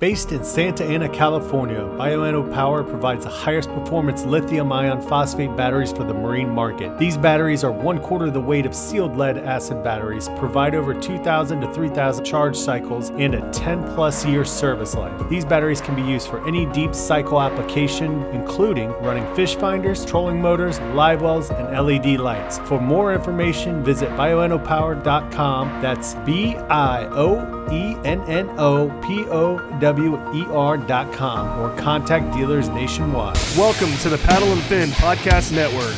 [0.00, 5.92] Based in Santa Ana, California, Bioenno Power provides the highest performance lithium ion phosphate batteries
[5.92, 6.96] for the marine market.
[6.96, 11.60] These batteries are one quarter the weight of sealed lead acid batteries, provide over 2,000
[11.60, 15.12] to 3,000 charge cycles, and a 10 plus year service life.
[15.28, 20.40] These batteries can be used for any deep cycle application, including running fish finders, trolling
[20.40, 22.58] motors, live wells, and LED lights.
[22.60, 25.82] For more information, visit bioennopower.com.
[25.82, 32.32] That's B I O E N N O P O W E R.com or contact
[32.32, 33.36] dealers nationwide.
[33.56, 35.96] Welcome to the Paddle and Fin Podcast Network.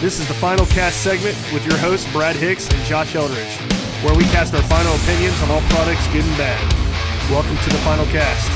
[0.00, 3.56] This is the final cast segment with your hosts, Brad Hicks and Josh Eldridge,
[4.02, 6.72] where we cast our final opinions on all products, good and bad.
[7.30, 8.50] Welcome to the final cast.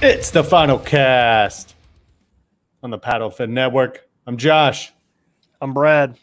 [0.00, 1.74] It's the final cast
[2.82, 4.08] on the Paddle Fin Network.
[4.26, 4.92] I'm Josh.
[5.60, 6.16] I'm Brad.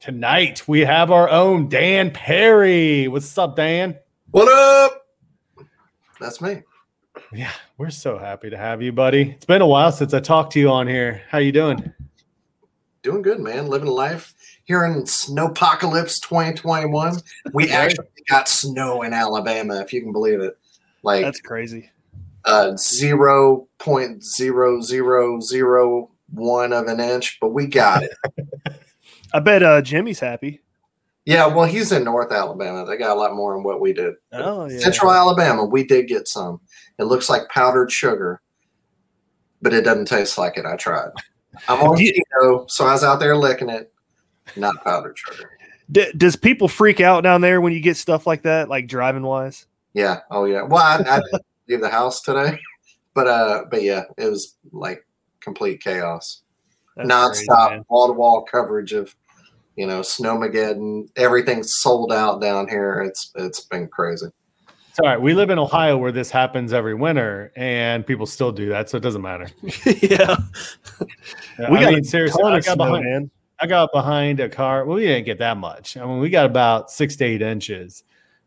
[0.00, 3.06] Tonight we have our own Dan Perry.
[3.06, 3.98] What's up, Dan?
[4.30, 5.06] What up?
[6.18, 6.62] That's me.
[7.34, 9.32] Yeah, we're so happy to have you, buddy.
[9.32, 11.22] It's been a while since I talked to you on here.
[11.28, 11.92] How you doing?
[13.02, 13.66] Doing good, man.
[13.66, 14.34] Living life
[14.64, 17.18] here in Snowpocalypse 2021.
[17.52, 20.56] We actually got snow in Alabama, if you can believe it.
[21.02, 21.90] Like That's crazy.
[22.46, 28.12] uh, zero point zero zero zero one of an inch, but we got it.
[29.34, 30.60] I bet uh, Jimmy's happy.
[31.24, 32.84] yeah, well, he's in North Alabama.
[32.84, 34.14] They got a lot more than what we did.
[34.32, 34.78] Oh yeah.
[34.78, 36.60] Central Alabama, we did get some.
[36.98, 38.40] It looks like powdered sugar,
[39.60, 40.66] but it doesn't taste like it.
[40.66, 41.10] I tried.
[41.68, 43.92] I'm on keto, so I was out there licking it.
[44.56, 45.50] Not powdered sugar.
[45.90, 49.22] D- does people freak out down there when you get stuff like that, like driving
[49.22, 49.66] wise?
[49.94, 50.20] Yeah.
[50.30, 50.62] Oh yeah.
[50.62, 52.58] Well, I, I didn't leave the house today,
[53.14, 55.06] but uh, but yeah, it was like
[55.42, 56.42] complete chaos,
[56.96, 57.84] That's crazy, nonstop, man.
[57.88, 59.14] wall to wall coverage of,
[59.76, 61.08] you know, snowmageddon.
[61.16, 63.00] Everything's sold out down here.
[63.00, 64.26] It's it's been crazy.
[64.90, 65.20] It's all right.
[65.20, 68.98] We live in Ohio where this happens every winter, and people still do that, so
[68.98, 69.48] it doesn't matter.
[70.02, 70.36] yeah.
[71.58, 72.42] Yeah, We I got mean, seriously.
[72.42, 73.04] Ton I got snow, behind.
[73.04, 73.30] man.
[73.60, 74.84] I got behind a car.
[74.84, 75.96] Well, we didn't get that much.
[75.96, 78.04] I mean, we got about six to eight inches,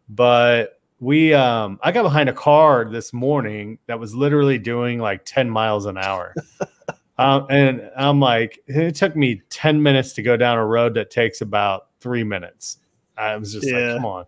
[0.10, 0.75] but
[1.06, 5.48] we um I got behind a car this morning that was literally doing like 10
[5.48, 6.34] miles an hour.
[7.20, 11.12] um, and I'm like, it took me 10 minutes to go down a road that
[11.12, 12.80] takes about three minutes.
[13.16, 13.78] I was just Yeah.
[13.78, 14.26] like, come on.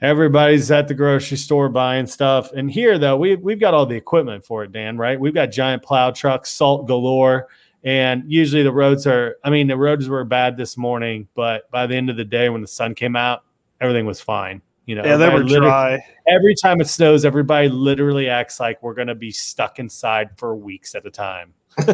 [0.00, 2.50] Everybody's at the grocery store buying stuff.
[2.52, 5.20] And here though, we we've got all the equipment for it, Dan, right?
[5.20, 7.48] We've got giant plow trucks, salt galore.
[7.84, 11.86] And usually the roads are, I mean, the roads were bad this morning, but by
[11.86, 13.44] the end of the day, when the sun came out,
[13.82, 14.62] everything was fine.
[14.86, 15.98] You know, Yeah, they were dry.
[16.28, 20.54] Every time it snows, everybody literally acts like we're going to be stuck inside for
[20.54, 21.54] weeks at a time.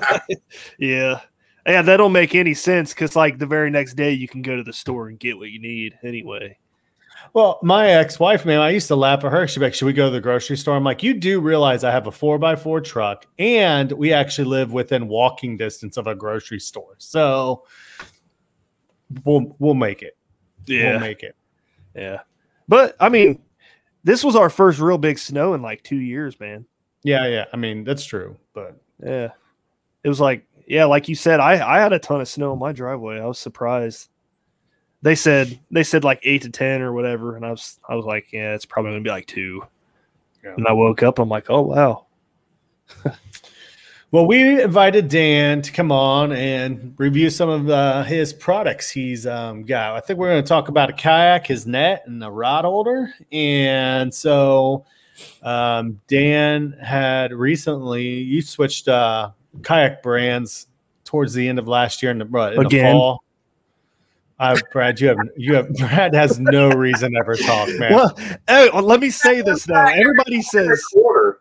[0.78, 1.20] Yeah.
[1.66, 4.56] Yeah, that don't make any sense because like the very next day you can go
[4.56, 6.56] to the store and get what you need anyway.
[7.34, 9.46] Well, my ex-wife, man, I used to laugh at her.
[9.46, 11.84] She'd be like, "Should we go to the grocery store?" I'm like, "You do realize
[11.84, 16.06] I have a four by four truck, and we actually live within walking distance of
[16.06, 17.64] a grocery store, so
[19.24, 20.16] we'll we'll make it.
[20.66, 20.92] Yeah.
[20.92, 21.36] We'll make it."
[21.94, 22.20] Yeah.
[22.70, 23.42] But I mean,
[24.04, 26.64] this was our first real big snow in like two years, man.
[27.02, 27.46] Yeah, yeah.
[27.52, 29.30] I mean, that's true, but Yeah.
[30.04, 32.60] It was like, yeah, like you said, I, I had a ton of snow in
[32.60, 33.18] my driveway.
[33.18, 34.08] I was surprised.
[35.02, 38.04] They said they said like eight to ten or whatever, and I was I was
[38.04, 39.62] like, yeah, it's probably gonna be like two.
[40.44, 40.54] Yeah.
[40.56, 42.06] And I woke up, I'm like, oh wow.
[44.12, 49.24] Well, we invited Dan to come on and review some of uh, his products he's
[49.24, 49.94] um, got.
[49.94, 53.14] I think we're going to talk about a kayak, his net, and a rod holder.
[53.30, 54.84] And so,
[55.44, 59.30] um, Dan had recently you switched uh,
[59.62, 60.66] kayak brands
[61.04, 62.92] towards the end of last year in the, what, in the Again.
[62.92, 63.22] fall.
[64.40, 67.92] Uh, Brad, you have you have Brad has no reason to ever talk, man.
[67.92, 68.16] Well,
[68.48, 69.74] hey, well, let me say this though.
[69.74, 71.39] Everybody says Quarter.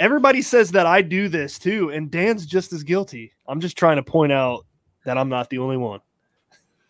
[0.00, 3.32] Everybody says that I do this too, and Dan's just as guilty.
[3.46, 4.66] I'm just trying to point out
[5.04, 6.00] that I'm not the only one.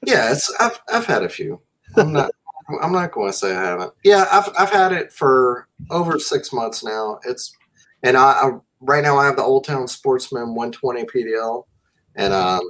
[0.05, 1.61] Yeah, it's I've I've had a few.
[1.97, 2.31] I'm not
[2.83, 3.93] I'm not going to say I haven't.
[4.05, 7.21] Yeah, I've I've had it for over six months now.
[7.25, 7.53] It's
[8.03, 8.51] and I, I
[8.81, 11.65] right now I have the Old Town Sportsman 120 PDL,
[12.17, 12.63] and um,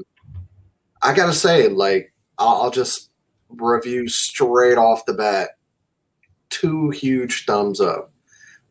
[1.03, 3.11] I gotta say, like I'll, I'll just
[3.49, 5.51] review straight off the bat.
[6.51, 8.13] Two huge thumbs up.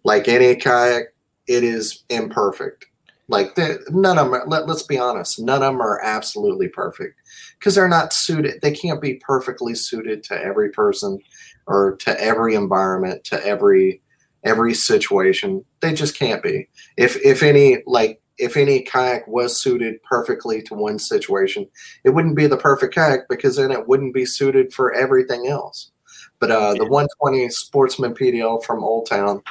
[0.03, 1.14] Like any kayak,
[1.47, 2.85] it is imperfect.
[3.27, 4.33] Like the, none of them.
[4.35, 5.39] Are, let, let's be honest.
[5.39, 7.19] None of them are absolutely perfect
[7.57, 8.61] because they're not suited.
[8.61, 11.19] They can't be perfectly suited to every person
[11.65, 14.01] or to every environment, to every
[14.43, 15.65] every situation.
[15.79, 16.67] They just can't be.
[16.97, 21.67] If if any like if any kayak was suited perfectly to one situation,
[22.03, 25.91] it wouldn't be the perfect kayak because then it wouldn't be suited for everything else.
[26.39, 29.41] But uh, the 120 Sportsman PDL from Old Town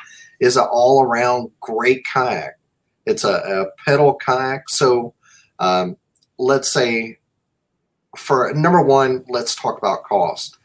[0.45, 2.59] is an all around great kayak.
[3.07, 4.69] It's a, a pedal kayak.
[4.69, 5.15] So
[5.59, 5.97] um,
[6.39, 7.19] let's say
[8.17, 10.59] for number one, let's talk about cost.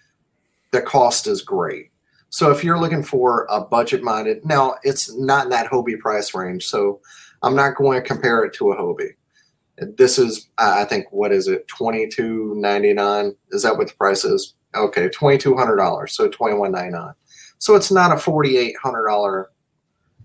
[0.71, 1.91] The cost is great.
[2.29, 6.35] So if you're looking for a budget minded, now it's not in that Hobie price
[6.35, 6.67] range.
[6.67, 6.99] So
[7.41, 9.15] I'm not going to compare it to a Hobie.
[9.97, 13.33] This is, I think, what is it, twenty two ninety nine?
[13.51, 14.53] Is that what the price is?
[14.75, 16.13] Okay, twenty two hundred dollars.
[16.13, 17.13] So twenty one ninety nine.
[17.59, 19.49] So it's not a forty eight hundred dollar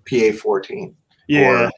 [0.09, 0.97] PA fourteen.
[1.29, 1.67] Yeah.
[1.67, 1.71] Or-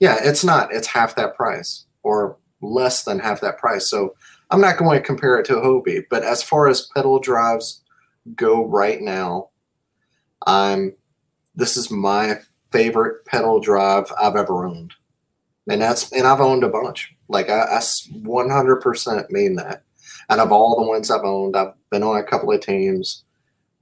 [0.00, 0.74] yeah, it's not.
[0.74, 3.88] It's half that price or less than half that price.
[3.88, 4.16] So
[4.50, 6.04] I'm not going to compare it to a Hobie.
[6.10, 7.82] But as far as pedal drives
[8.34, 9.50] go right now,
[10.46, 10.94] I'm
[11.54, 12.38] this is my
[12.72, 14.92] favorite pedal drive I've ever owned.
[15.68, 17.14] And that's and I've owned a bunch.
[17.28, 19.84] Like I 100% mean that.
[20.30, 23.24] Out of all the ones I've owned, I've been on a couple of teams.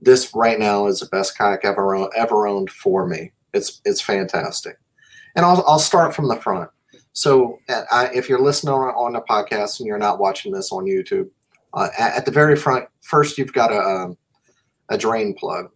[0.00, 3.32] This right now is the best kayak I've ever ever owned for me.
[3.52, 4.78] It's it's fantastic.
[5.36, 6.70] And I'll I'll start from the front.
[7.12, 10.84] So I, if you're listening on, on the podcast and you're not watching this on
[10.84, 11.28] YouTube,
[11.74, 14.16] uh, at, at the very front, first you've got a um,
[14.88, 15.70] a drain plug.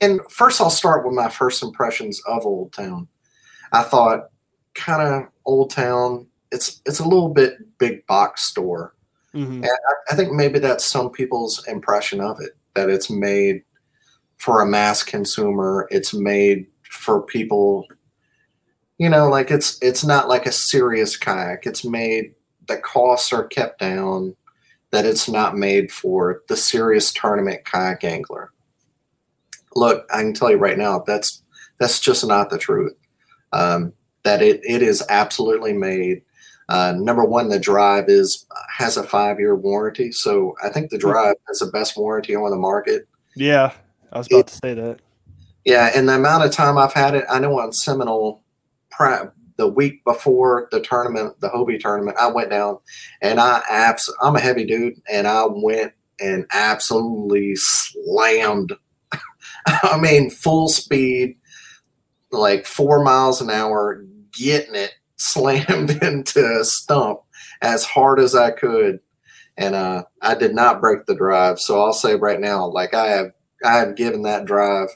[0.00, 3.08] And first, I'll start with my first impressions of Old Town.
[3.72, 4.28] I thought,
[4.74, 6.26] kind of Old Town.
[6.52, 8.94] It's it's a little bit big box store.
[9.34, 9.56] Mhm.
[9.56, 13.62] And I, I think maybe that's some people's impression of it that it's made
[14.36, 15.88] for a mass consumer.
[15.90, 17.86] It's made for people,
[18.98, 21.66] you know, like it's it's not like a serious kayak.
[21.66, 22.34] It's made
[22.68, 24.36] the costs are kept down.
[24.92, 28.52] That it's not made for the serious tournament kayak angler.
[29.74, 31.42] Look, I can tell you right now that's
[31.78, 32.94] that's just not the truth.
[33.52, 33.92] Um,
[34.22, 36.22] that it it is absolutely made
[36.68, 40.98] uh, number one, the drive is has a five year warranty, so I think the
[40.98, 43.06] drive has the best warranty on the market.
[43.34, 43.72] Yeah.
[44.12, 45.00] I was about to say that.
[45.66, 48.44] Yeah, and the amount of time I've had it, I know on Seminole,
[49.56, 52.78] the week before the tournament, the Hobie tournament, I went down
[53.20, 58.74] and I abs- I'm a heavy dude, and I went and absolutely slammed.
[59.66, 61.36] I mean, full speed,
[62.30, 67.20] like four miles an hour, getting it slammed into a stump
[67.60, 69.00] as hard as I could.
[69.56, 71.58] And uh, I did not break the drive.
[71.58, 73.32] So I'll say right now, like I have,
[73.64, 74.90] I have given that drive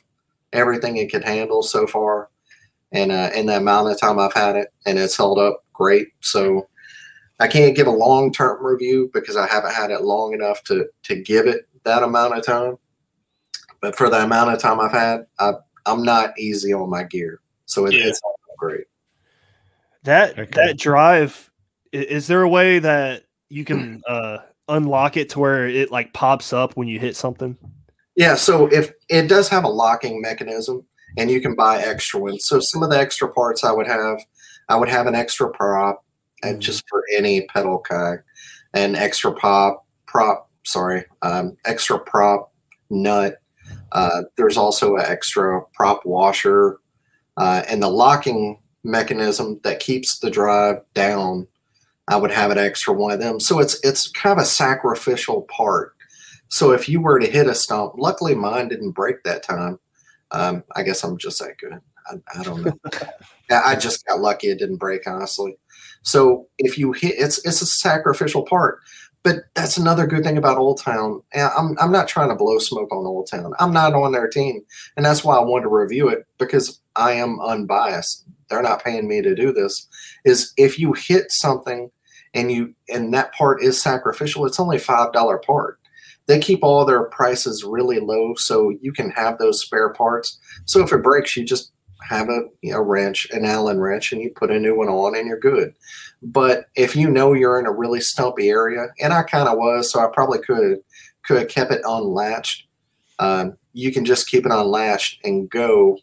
[0.52, 2.30] everything it could handle so far,
[2.92, 6.08] and uh, in the amount of time I've had it, and it's held up great.
[6.20, 6.68] So
[7.38, 10.86] I can't give a long term review because I haven't had it long enough to
[11.04, 12.76] to give it that amount of time.
[13.80, 15.52] But for the amount of time I've had, I,
[15.86, 18.06] I'm not easy on my gear, so it, Yeah.
[18.06, 18.84] it's held up great.
[20.04, 20.50] That Okay.
[20.54, 21.50] that drive
[21.92, 24.38] is there a way that you can uh
[24.68, 27.56] unlock it to where it like pops up when you hit something?
[28.16, 30.84] Yeah, so if it does have a locking mechanism
[31.16, 32.44] and you can buy extra ones.
[32.46, 34.18] So some of the extra parts I would have,
[34.68, 36.04] I would have an extra prop
[36.42, 36.60] and Mhm.
[36.60, 38.24] just for any pedal kayak,
[38.74, 42.52] an extra pop prop, sorry, um, extra prop
[42.90, 43.36] nut.
[43.92, 46.78] Uh, there's also an extra prop washer.
[47.36, 51.46] uh, and the locking mechanism that keeps the drive down,
[52.08, 53.40] I would have an extra one of them.
[53.40, 55.94] So it's it's kind of a sacrificial part.
[56.50, 59.78] So if you were to hit a stump, luckily mine didn't break that time.
[60.32, 61.80] Um, I guess I'm just that good.
[62.06, 62.78] I, I don't know.
[63.50, 65.56] I just got lucky it didn't break, honestly.
[66.02, 68.80] So if you hit, it's it's a sacrificial part.
[69.22, 71.22] But that's another good thing about Old Town.
[71.34, 73.52] I'm I'm not trying to blow smoke on Old Town.
[73.58, 74.62] I'm not on their team,
[74.96, 78.24] and that's why I wanted to review it because I am unbiased.
[78.48, 79.86] They're not paying me to do this.
[80.24, 81.90] Is if you hit something
[82.34, 85.79] and you and that part is sacrificial, it's only five dollar part.
[86.30, 90.38] They keep all their prices really low so you can have those spare parts.
[90.64, 91.72] So if it breaks, you just
[92.08, 95.16] have a you know, wrench, an Allen wrench, and you put a new one on
[95.16, 95.74] and you're good.
[96.22, 99.90] But if you know you're in a really stumpy area, and I kind of was,
[99.90, 100.78] so I probably could
[101.24, 102.68] could have kept it unlatched.
[103.18, 105.98] Um, you can just keep it unlatched and go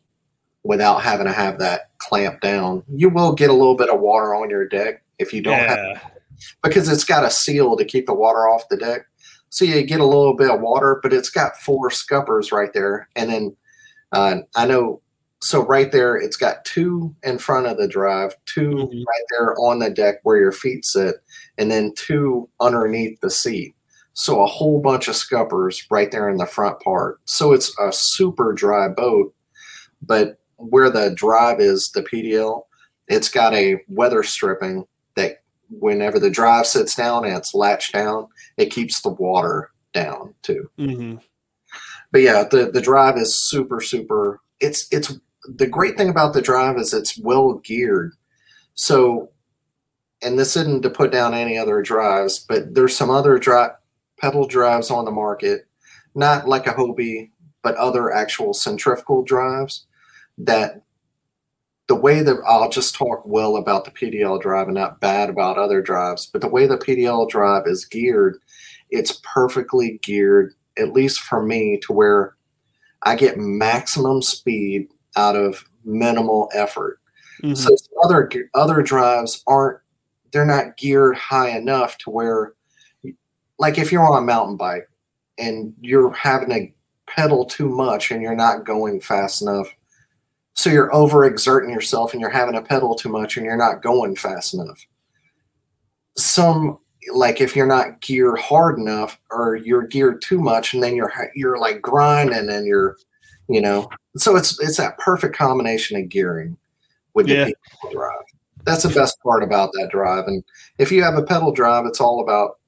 [0.63, 2.83] without having to have that clamp down.
[2.93, 5.93] You will get a little bit of water on your deck if you don't yeah.
[5.93, 6.11] have
[6.63, 9.07] because it's got a seal to keep the water off the deck.
[9.49, 13.09] So you get a little bit of water, but it's got four scuppers right there.
[13.15, 13.57] And then
[14.11, 15.01] uh, I know
[15.39, 18.97] so right there, it's got two in front of the drive, 2 mm-hmm.
[18.97, 21.15] right there on the deck where your feet sit,
[21.57, 23.75] and then two underneath the seat.
[24.13, 27.19] So a whole bunch of scuppers right there in the front part.
[27.25, 29.33] So it's a super dry boat,
[30.01, 32.63] but where the drive is, the PDL,
[33.07, 34.85] it's got a weather stripping
[35.15, 38.27] that whenever the drive sits down and it's latched down,
[38.57, 40.69] it keeps the water down too.
[40.77, 41.17] Mm-hmm.
[42.11, 44.41] But yeah, the the drive is super super.
[44.59, 48.13] It's it's the great thing about the drive is it's well geared.
[48.75, 49.29] So,
[50.21, 53.71] and this isn't to put down any other drives, but there's some other drive
[54.19, 55.67] pedal drives on the market,
[56.15, 59.85] not like a Hobie, but other actual centrifugal drives
[60.37, 60.81] that
[61.87, 65.57] the way that I'll just talk well about the PDL drive and not bad about
[65.57, 68.39] other drives, but the way the PDL drive is geared,
[68.89, 72.35] it's perfectly geared, at least for me, to where
[73.03, 76.99] I get maximum speed out of minimal effort.
[77.43, 77.55] Mm-hmm.
[77.55, 79.79] So other other drives aren't
[80.31, 82.53] they're not geared high enough to where
[83.59, 84.87] like if you're on a mountain bike
[85.37, 86.67] and you're having to
[87.11, 89.67] pedal too much and you're not going fast enough
[90.53, 94.15] so you're overexerting yourself and you're having to pedal too much and you're not going
[94.15, 94.85] fast enough
[96.17, 96.77] some
[97.13, 101.11] like if you're not geared hard enough or you're geared too much and then you're
[101.35, 102.97] you're like grinding and you're
[103.47, 106.57] you know so it's it's that perfect combination of gearing
[107.17, 107.45] with yeah.
[107.45, 108.23] the pedal drive.
[108.63, 110.25] That's the best part about that drive.
[110.27, 110.43] And
[110.77, 112.59] if you have a pedal drive, it's all about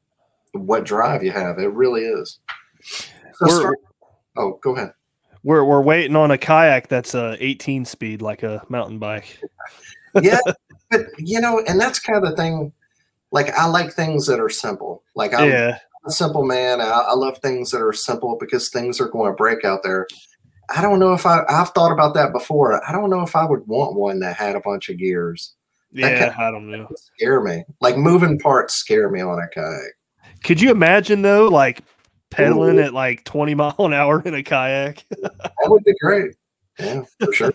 [0.53, 1.59] what drive you have.
[1.59, 2.39] It really is.
[2.81, 3.79] So start,
[4.37, 4.93] oh, go ahead.
[5.43, 9.39] We're we're waiting on a kayak that's a 18 speed like a mountain bike.
[10.21, 10.39] yeah,
[10.91, 12.73] but you know, and that's kind of the thing.
[13.31, 15.03] Like I like things that are simple.
[15.15, 15.77] Like I'm yeah.
[16.05, 16.81] a simple man.
[16.81, 20.07] I, I love things that are simple because things are going to break out there.
[20.75, 22.83] I don't know if I I've thought about that before.
[22.87, 25.55] I don't know if I would want one that had a bunch of gears.
[25.91, 26.87] Yeah, I don't know.
[26.95, 27.63] Scare me.
[27.81, 29.93] Like moving parts scare me on a kayak.
[30.43, 31.81] Could you imagine though, like
[32.29, 32.83] pedaling Ooh.
[32.83, 35.05] at like 20 mile an hour in a kayak?
[35.09, 36.35] that would be great.
[36.79, 37.53] Yeah, for sure.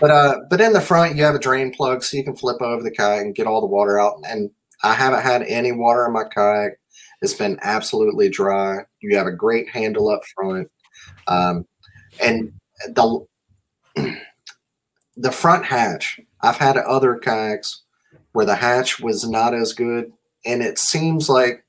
[0.00, 2.60] But uh, but in the front you have a drain plug, so you can flip
[2.60, 4.20] over the kayak and get all the water out.
[4.28, 4.50] And
[4.82, 6.72] I haven't had any water in my kayak.
[7.22, 8.80] It's been absolutely dry.
[9.00, 10.70] You have a great handle up front.
[11.28, 11.66] Um,
[12.22, 12.52] and
[12.86, 13.26] the
[15.16, 16.20] the front hatch.
[16.42, 17.82] I've had other kayaks
[18.32, 20.12] where the hatch was not as good,
[20.44, 21.64] and it seems like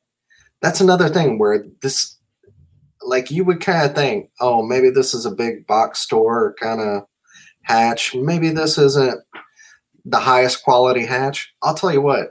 [0.62, 2.18] that's another thing where this,
[3.02, 6.82] like you would kind of think, oh, maybe this is a big box store kind
[6.82, 7.04] of
[7.68, 8.16] hatch.
[8.16, 9.22] Maybe this isn't
[10.06, 11.54] the highest quality hatch.
[11.62, 12.30] I'll tell you what.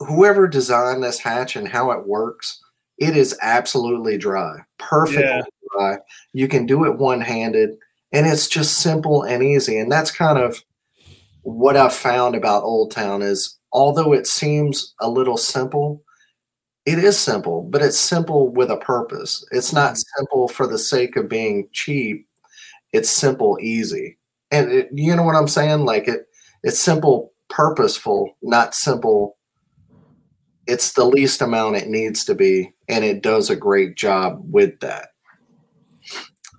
[0.00, 2.60] Whoever designed this hatch and how it works,
[2.98, 5.42] it is absolutely dry, perfectly yeah
[5.74, 5.98] dry.
[6.32, 7.70] You can do it one handed,
[8.12, 9.78] and it's just simple and easy.
[9.78, 10.62] And that's kind of
[11.42, 16.02] what I've found about Old Town is although it seems a little simple,
[16.86, 19.44] it is simple, but it's simple with a purpose.
[19.50, 20.18] It's not mm-hmm.
[20.18, 22.26] simple for the sake of being cheap.
[22.94, 24.18] It's simple, easy.
[24.52, 25.84] And it, you know what I'm saying?
[25.84, 26.26] Like it,
[26.62, 29.36] it's simple, purposeful, not simple.
[30.68, 34.78] It's the least amount it needs to be, and it does a great job with
[34.78, 35.08] that.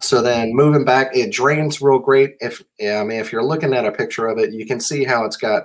[0.01, 2.35] So then moving back, it drains real great.
[2.41, 5.23] If I mean, if you're looking at a picture of it, you can see how
[5.23, 5.63] it's got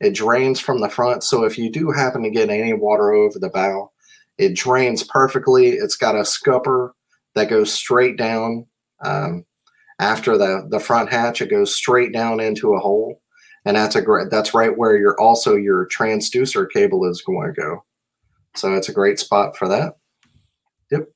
[0.00, 1.22] it drains from the front.
[1.22, 3.92] So if you do happen to get any water over the bow,
[4.36, 5.68] it drains perfectly.
[5.68, 6.92] It's got a scupper
[7.36, 8.66] that goes straight down.
[9.04, 9.44] Um,
[9.98, 13.20] after the the front hatch, it goes straight down into a hole,
[13.64, 14.30] and that's a great.
[14.30, 17.84] That's right where your also your transducer cable is going to go.
[18.54, 19.96] So it's a great spot for that.
[20.90, 21.08] Yep.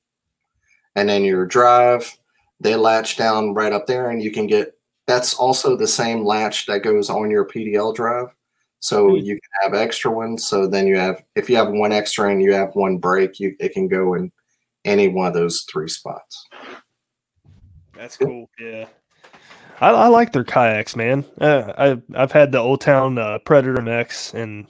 [0.95, 2.17] And then your drive,
[2.59, 4.77] they latch down right up there, and you can get.
[5.05, 8.27] That's also the same latch that goes on your PDL drive.
[8.79, 9.15] So Hmm.
[9.17, 10.45] you can have extra ones.
[10.45, 13.55] So then you have, if you have one extra and you have one break, you
[13.59, 14.31] it can go in
[14.85, 16.47] any one of those three spots.
[18.03, 18.49] That's cool.
[18.59, 18.87] Yeah.
[19.79, 21.23] I, I like their kayaks, man.
[21.39, 24.67] Uh, I I've had the Old Town uh, Predator MX, and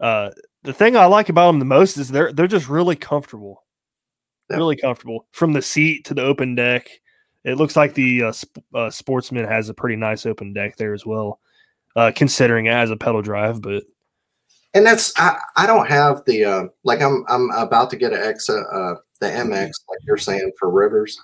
[0.00, 0.30] uh,
[0.64, 3.62] the thing I like about them the most is they're they're just really comfortable,
[4.50, 4.56] Yeah.
[4.56, 6.88] really comfortable from the seat to the open deck.
[7.44, 10.92] It looks like the uh, sp- uh, Sportsman has a pretty nice open deck there
[10.92, 11.38] as well,
[11.94, 13.62] uh, considering it has a pedal drive.
[13.62, 13.84] But
[14.74, 18.22] And that's I, I don't have the uh, like I'm I'm about to get an
[18.24, 21.16] X uh, uh the MX like you're saying for rivers,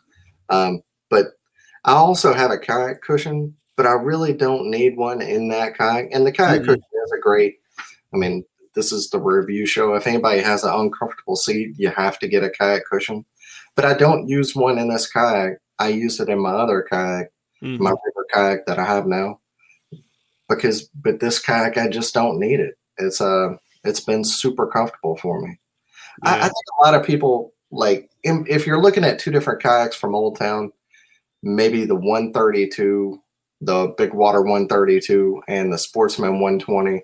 [0.49, 0.81] um,
[1.13, 1.37] but
[1.85, 6.09] I also have a kayak cushion, but I really don't need one in that kayak.
[6.11, 6.67] And the kayak Mhm.
[6.67, 7.57] cushion is a great.
[8.15, 9.93] I mean, this is the review show.
[9.93, 13.27] If anybody has an uncomfortable seat, you have to get a kayak cushion.
[13.77, 15.59] But I don't use one in this kayak.
[15.79, 17.29] I use it in my other kayak,
[17.63, 19.41] mm, my river kayak that I have now.
[20.49, 22.75] Because, but this kayak, I just don't need it.
[22.97, 25.59] It's uh, it's been super comfortable for me.
[26.23, 29.97] I, I think a lot of people like if you're looking at two different kayaks
[29.97, 30.73] from Old Town,
[31.43, 33.21] maybe the 132,
[33.61, 37.03] the Big Water 132, and the Sportsman 120.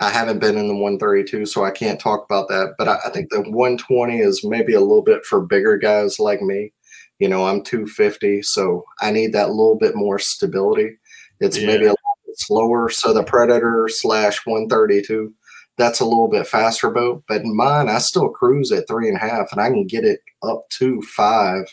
[0.00, 2.74] I haven't been in the 132, so I can't talk about that.
[2.78, 6.40] But I, I think the 120 is maybe a little bit for bigger guys like
[6.40, 6.72] me.
[7.18, 10.96] You know, I'm 250, so I need that little bit more stability.
[11.40, 11.90] It's maybe a Yeah.
[11.90, 12.88] little bit slower.
[12.90, 15.32] So the Predator slash 132,
[15.76, 17.24] that's a little bit faster boat.
[17.26, 20.04] But in mine, I still cruise at three and a half, and I can get
[20.04, 21.64] it up to five.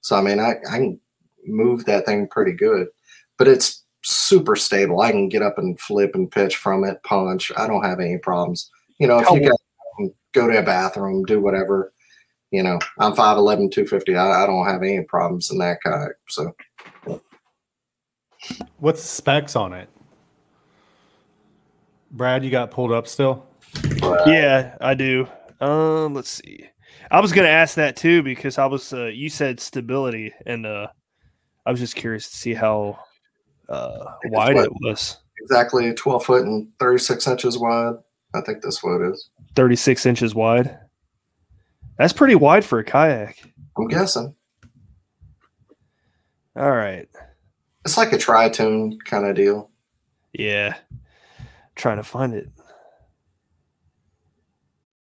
[0.00, 1.00] So I mean, I, I can
[1.46, 2.88] move that thing pretty good,
[3.36, 5.00] but it's super stable.
[5.00, 7.52] I can get up and flip and pitch from it, punch.
[7.56, 8.70] I don't have any problems.
[8.98, 9.60] You know, if How you got
[10.32, 11.92] go to a bathroom, do whatever.
[12.50, 14.16] You know, I'm 5'11", 250.
[14.16, 16.12] I, I don't have any problems in that kayak.
[16.28, 16.54] So
[18.78, 19.88] What's the specs on it?
[22.10, 23.46] Brad, you got pulled up still?
[24.26, 25.26] Yeah, I do.
[25.60, 26.68] Um, let's see.
[27.10, 30.88] I was gonna ask that too because I was uh, you said stability, and uh,
[31.66, 32.98] I was just curious to see how
[33.68, 35.18] uh, wide what- it was.
[35.40, 37.94] exactly 12 foot and 36 inches wide.
[38.34, 39.30] I think that's what it is.
[39.56, 40.78] Thirty six inches wide.
[41.96, 43.42] That's pretty wide for a kayak.
[43.76, 44.34] I'm guessing.
[46.56, 47.08] All right.
[47.84, 49.70] It's like a tri-tune kind of deal.
[50.32, 50.76] Yeah.
[51.76, 52.50] Trying to find it.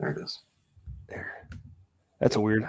[0.00, 0.40] There it is.
[1.08, 1.46] There.
[2.20, 2.64] That's a weird.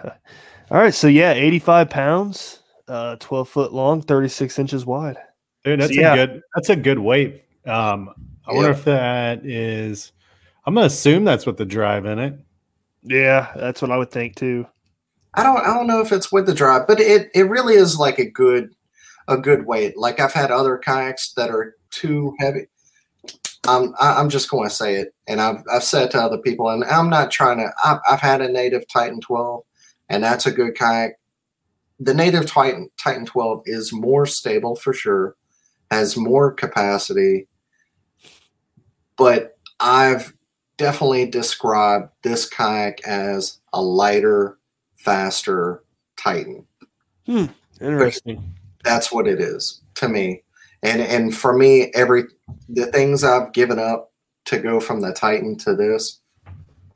[0.70, 0.94] All right.
[0.94, 5.18] So yeah, eighty five pounds, uh, twelve foot long, thirty six inches wide.
[5.64, 6.14] Dude, that's yeah.
[6.14, 7.44] a good that's a good weight.
[7.66, 8.14] Um
[8.48, 10.12] I wonder if that is
[10.66, 12.40] I'm gonna assume that's what the drive in it.
[13.04, 14.68] Yeah, that's what I would think too.
[15.34, 17.98] I don't I don't know if it's with the drive, but it it really is
[17.98, 18.76] like a good
[19.28, 19.98] a good weight.
[19.98, 22.68] Like I've had other kayaks that are too heavy.
[23.68, 26.70] I'm I- I'm just going to say it, and I've I've said to other people,
[26.70, 27.72] and I'm not trying to.
[27.86, 29.64] I've, I've had a native Titan 12,
[30.10, 31.14] and that's a good kayak.
[32.00, 35.36] The native Titan Titan 12 is more stable for sure,
[35.92, 37.48] has more capacity,
[39.18, 40.34] but I've
[40.78, 44.58] definitely described this kayak as a lighter,
[44.96, 45.84] faster
[46.18, 46.66] Titan.
[47.28, 47.46] Hmm,
[47.80, 48.44] Interesting.
[48.84, 50.44] That's what it is to me.
[50.82, 52.24] And and for me, every
[52.70, 54.12] the things I've given up
[54.46, 56.20] to go from the Titan to this,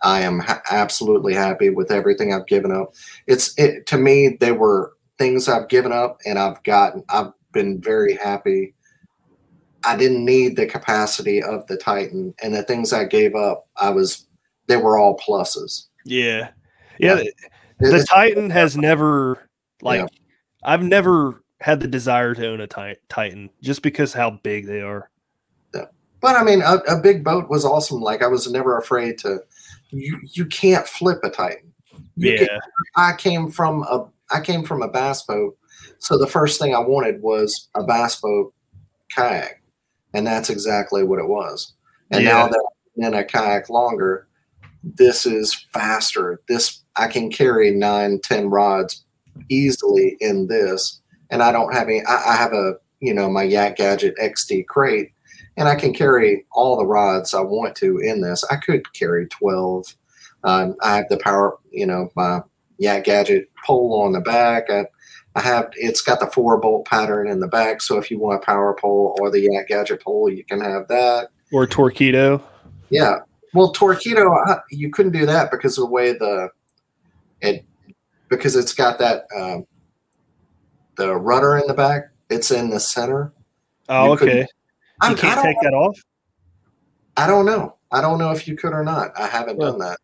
[0.02, 2.94] I am ha- absolutely happy with everything I've given up.
[3.28, 7.82] It's it to me they were things I've given up and I've gotten I've been
[7.82, 8.74] very happy.
[9.84, 13.92] I didn't need the capacity of the Titan and the things I gave up, I
[13.92, 14.28] was
[14.68, 15.86] they were all pluses.
[16.06, 16.50] Yeah.
[17.00, 17.18] Yeah.
[17.18, 17.34] It-
[17.80, 19.50] The it's- Titan has never
[19.82, 20.08] like Yeah.
[20.64, 24.82] I've never had the desire to own a ti- Titan just because how big they
[24.82, 25.10] are.
[26.26, 28.02] But I mean, a, a big boat was awesome.
[28.02, 29.42] Like I was never afraid to.
[29.92, 31.72] You you can't flip a Titan.
[32.16, 32.38] You Yeah.
[32.48, 32.60] can-
[32.96, 35.56] I came from a I came from a bass boat,
[36.00, 38.52] So the first thing I wanted was a bass boat
[39.16, 39.62] kayak,
[40.16, 41.74] and that's exactly what it was.
[42.10, 42.32] And Yeah.
[42.32, 42.64] now that
[42.98, 44.28] I'm in a kayak longer,
[44.84, 46.42] this is faster.
[46.50, 49.06] This I can carry nine, ten rods
[49.50, 52.02] easily in this, and I don't have any.
[52.04, 55.12] I, I have a you know my Yak Gadget XD crate,
[55.58, 58.44] and I can carry all the rods I want to in this.
[58.50, 59.86] I could carry twelve.
[60.44, 62.42] Um, I have the power, you know, my
[62.78, 64.70] Yak Gadget pole on the back.
[64.70, 64.86] I,
[65.36, 68.42] I have it's got the four bolt pattern in the back, so if you want
[68.42, 71.30] a power pole or the Yak Gadget pole, you can have that.
[71.52, 72.42] Or Torqeedo.
[72.90, 73.20] Yeah.
[73.54, 76.50] Well, Torqeedo, I- you couldn't do that because of the way the
[77.42, 77.66] it
[78.30, 79.66] because it's got that um,
[80.98, 82.04] the rudder in the back.
[82.30, 83.34] It's in the center.
[83.90, 84.48] Oh, You okay.
[85.02, 85.98] I'm, You can't take that off.
[87.18, 87.76] I don't know.
[87.92, 89.12] I don't know if you could or not.
[89.20, 89.98] I haven't Well, done that.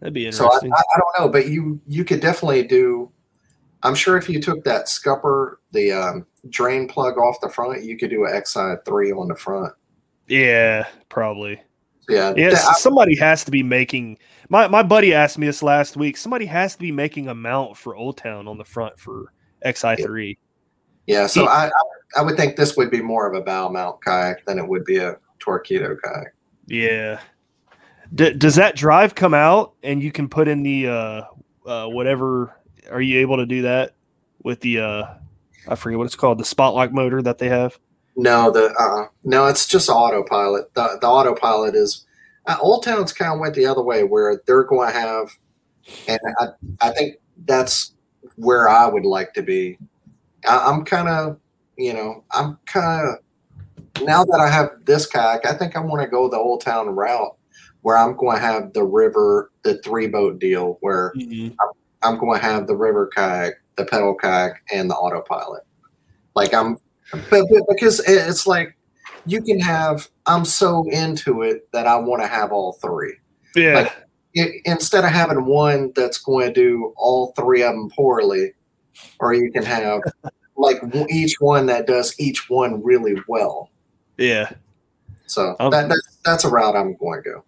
[0.00, 0.72] That'd be So I, interesting.
[0.72, 3.10] I, I don't know, but you you could definitely do.
[3.82, 7.96] I'm sure if you took that scupper, the um, drain plug off the front, you
[7.96, 9.72] could do an XI three on the front.
[10.28, 11.60] yeah, probably.
[12.08, 14.18] Yeah, Yes, th- I- somebody has to be making.
[14.48, 16.16] My my buddy asked me this last week.
[16.16, 19.32] Somebody has to be making a mount for Old Town on the front for
[19.64, 20.28] XI three.
[20.28, 20.45] yeah.
[21.06, 21.70] Yeah, so I
[22.16, 24.84] I would think this would be more of a bow mount kayak than it would
[24.84, 26.34] be a Torqeedo kayak.
[26.66, 27.20] Yeah.
[28.14, 31.22] D- does that drive come out and you can put in the uh,
[31.66, 32.54] uh, whatever?
[32.90, 33.94] Are you able to do that
[34.42, 35.04] with the uh,
[35.68, 37.78] I forget what it's called, the spotlight motor that they have?
[38.16, 40.72] No, the uh, no, it's just autopilot.
[40.74, 42.06] The the autopilot is
[42.46, 45.30] uh, Old Town's kind of went the other way where they're going to have,
[46.08, 46.46] and I
[46.80, 47.92] I think that's
[48.36, 49.78] where I would like to be.
[50.46, 51.38] I, I'm kind of
[51.76, 53.16] you know I'm kind of
[54.02, 56.88] now that I have this kayak, I think I want to go the Old Town
[56.88, 57.36] route
[57.82, 61.54] where I'm going to have the river, the three boat deal where mm-hmm.
[62.02, 65.62] I'm going to have the river kayak, the pedal kayak, and the autopilot.
[66.34, 66.78] Like I'm,
[67.12, 68.76] but, but because it's like
[69.24, 70.08] you can have.
[70.26, 73.14] I'm so into it that I want to have all three.
[73.54, 73.88] Yeah.
[74.34, 78.52] Like, instead of having one that's going to do all three of them poorly,
[79.20, 80.00] or you can have
[80.56, 80.78] like
[81.10, 83.70] each one that does each one really well.
[84.18, 84.50] yeah.
[85.26, 87.44] So Um, that, that's that's a route I'm going to go.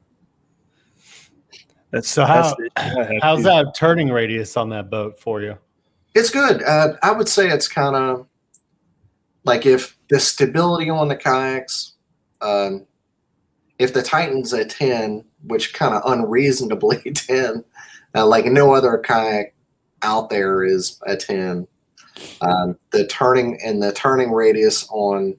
[1.90, 2.82] That's So how- that's the- I
[3.14, 5.56] have How's that turning radius on that boat for you?
[6.14, 6.62] It's good.
[6.62, 8.26] Uh, I would say it's kind of
[9.44, 11.92] like if the stability on the kayaks,
[12.40, 12.86] um,
[13.78, 17.64] if the Titan's a 10, which kind of unreasonably 10,
[18.16, 19.54] uh, like no other kayak
[20.02, 21.66] out there is a 10.
[22.40, 25.36] Um, the turning and the turning radius on,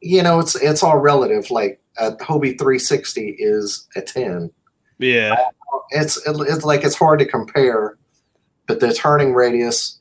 [0.00, 1.50] you know, it's it's all relative.
[1.50, 4.50] Like a Hobie 360 is a 10
[4.98, 5.36] Yeah.
[5.90, 7.98] it's it's like it's hard to compare,
[8.66, 10.00] but the turning radius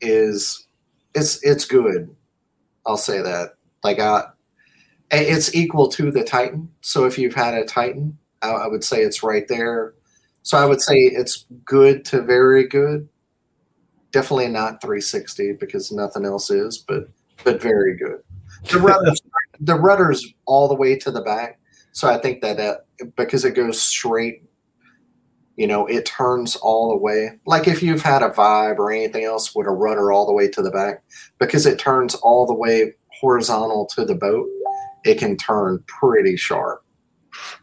[0.00, 0.66] is
[1.14, 2.14] it's it's good.
[2.86, 3.54] I'll say that.
[3.84, 4.24] Like I,
[5.10, 6.70] it's equal to the Titan.
[6.80, 9.94] So if you've had a Titan, I, I would say it's right there.
[10.42, 13.08] So I would say it's good to very good.
[14.12, 17.08] Definitely not 360 because nothing else is, but
[17.44, 18.22] but very good.
[18.70, 19.20] The rudder's,
[19.60, 21.58] the rudder's all the way to the back,
[21.92, 22.76] so I think that uh,
[23.16, 24.42] because it goes straight
[25.60, 27.32] you know, it turns all the way.
[27.44, 30.48] Like if you've had a vibe or anything else with a rudder all the way
[30.48, 31.02] to the back,
[31.38, 34.48] because it turns all the way horizontal to the boat,
[35.04, 36.82] it can turn pretty sharp.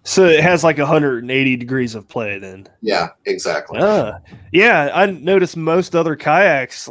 [0.07, 2.65] So it has like 180 degrees of play then.
[2.79, 3.77] Yeah, exactly.
[3.81, 4.19] Ah,
[4.53, 4.89] yeah.
[4.93, 6.87] I noticed most other kayaks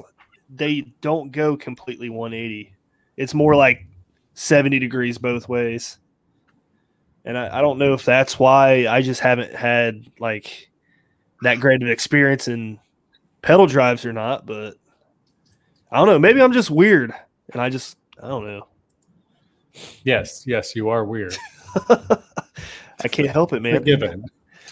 [0.51, 2.75] they don't go completely 180.
[3.17, 3.87] It's more like
[4.35, 5.99] 70 degrees both ways.
[7.25, 10.69] And I, I don't know if that's why I just haven't had like
[11.41, 12.79] that great of an experience in
[13.41, 14.75] pedal drives or not, but
[15.91, 16.19] I don't know.
[16.19, 17.15] Maybe I'm just weird
[17.55, 18.69] and I just I don't know.
[20.05, 21.35] Yes, yes, you are weird.
[23.07, 23.77] I can't help it, man.
[23.77, 24.25] Forgiven.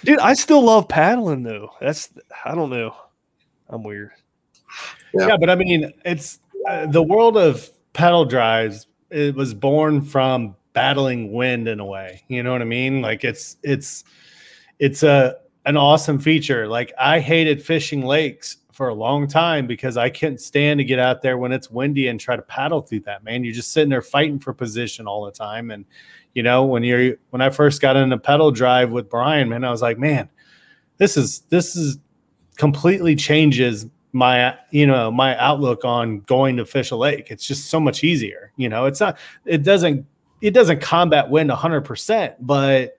[0.05, 1.71] Dude, I still love paddling though.
[1.81, 2.11] That's
[2.45, 2.95] I don't know.
[3.69, 4.11] I'm weird.
[5.15, 5.29] Yeah.
[5.29, 8.87] Yeah, but I mean, it's uh, the world of pedal drives.
[9.11, 12.25] It was born from battling wind in a way.
[12.29, 13.01] You know what I mean?
[13.01, 14.05] Like it's it's
[14.79, 16.67] it's a an awesome feature.
[16.67, 20.99] Like I hated fishing lakes for a long time because I couldn't stand to get
[20.99, 23.23] out there when it's windy and try to paddle through that.
[23.23, 25.71] Man, you're just sitting there fighting for position all the time.
[25.71, 25.85] And
[26.35, 29.65] you know, when you're when I first got in a pedal drive with Brian, man,
[29.65, 30.29] I was like, man,
[30.99, 31.99] this is this is
[32.57, 37.31] completely changes my you know my outlook on going to fish lake.
[37.31, 38.87] It's just so much easier you know?
[38.87, 40.07] It's not it doesn't
[40.41, 42.99] it doesn't combat wind 100% but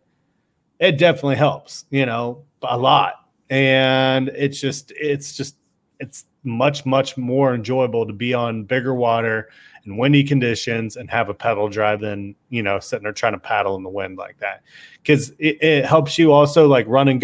[0.80, 3.14] it definitely helps you know a lot.
[3.50, 5.56] And it's just it's just
[6.00, 9.50] it's much much more enjoyable to be on bigger water
[9.86, 13.40] and windy conditions and have a pedal drive than you know sitting there trying to
[13.40, 14.64] paddle in the wind like that.
[15.02, 17.24] Because it, it helps you also like run and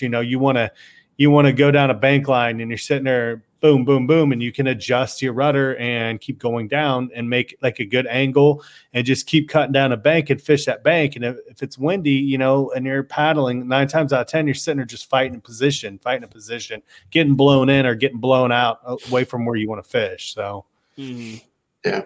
[0.00, 0.70] you know you want to
[1.16, 4.32] you want to go down a bank line and you're sitting there boom boom boom
[4.32, 8.06] and you can adjust your rudder and keep going down and make like a good
[8.06, 11.16] angle and just keep cutting down a bank and fish that bank.
[11.16, 14.46] And if, if it's windy you know and you're paddling nine times out of ten
[14.46, 18.18] you're sitting there just fighting a position fighting a position getting blown in or getting
[18.18, 20.34] blown out away from where you want to fish.
[20.34, 20.64] So
[20.98, 21.36] mm-hmm.
[21.84, 22.02] Yeah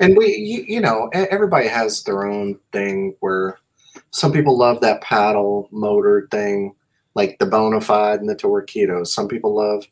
[0.00, 3.58] and we you, you know everybody has their own thing where
[4.10, 6.74] some people love that paddle motor thing
[7.14, 9.84] like the Bonafide and the Torqeedo some people love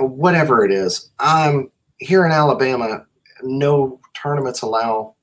[0.00, 1.10] whatever it is.
[1.18, 3.04] I'm here in Alabama.
[3.42, 5.14] No tournaments allow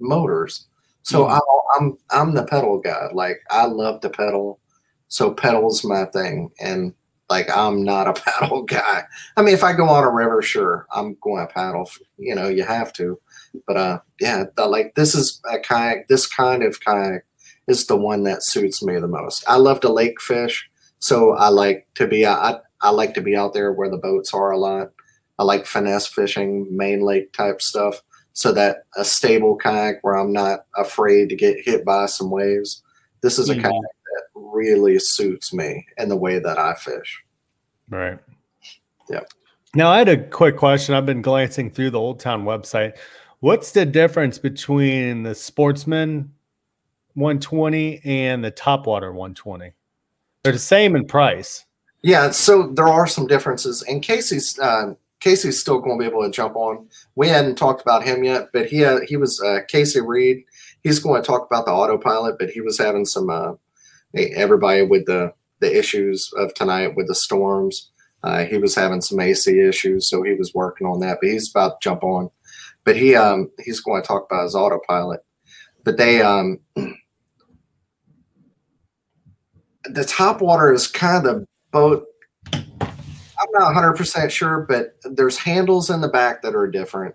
[0.00, 0.66] motors,
[1.02, 1.30] so mm.
[1.32, 1.40] I,
[1.76, 3.08] I'm I'm the pedal guy.
[3.12, 4.60] Like I love to pedal,
[5.08, 6.50] so pedal's my thing.
[6.60, 6.94] And
[7.34, 9.02] like I'm not a paddle guy.
[9.36, 11.90] I mean, if I go on a river, sure, I'm going to paddle.
[12.16, 13.18] You know, you have to.
[13.66, 16.08] But uh, yeah, the, like this is a kayak.
[16.08, 17.24] This kind of kayak
[17.66, 19.44] is the one that suits me the most.
[19.48, 20.68] I love to lake fish,
[20.98, 22.24] so I like to be.
[22.26, 24.90] I I like to be out there where the boats are a lot.
[25.38, 28.02] I like finesse fishing, main lake type stuff.
[28.32, 32.82] So that a stable kayak where I'm not afraid to get hit by some waves.
[33.22, 33.62] This is a mm-hmm.
[33.62, 37.23] kayak that really suits me and the way that I fish.
[37.94, 38.18] Right.
[39.08, 39.20] Yeah.
[39.76, 40.94] Now I had a quick question.
[40.94, 42.96] I've been glancing through the Old Town website.
[43.38, 46.32] What's the difference between the Sportsman
[47.14, 49.72] 120 and the Topwater 120?
[50.42, 51.64] They're the same in price.
[52.02, 56.22] Yeah, so there are some differences, and Casey's uh, Casey's still going to be able
[56.22, 56.88] to jump on.
[57.14, 60.44] We hadn't talked about him yet, but he had, he was uh, Casey Reed.
[60.82, 63.52] He's going to talk about the autopilot, but he was having some uh,
[64.14, 65.32] everybody with the
[65.64, 67.90] the issues of tonight with the storms.
[68.22, 71.18] Uh, he was having some AC issues, so he was working on that.
[71.20, 72.30] But he's about to jump on.
[72.84, 75.20] But he um, he's going to talk about his autopilot.
[75.84, 76.60] But they um,
[79.84, 82.06] the top water is kind of boat.
[82.52, 87.14] I'm not 100% sure, but there's handles in the back that are different.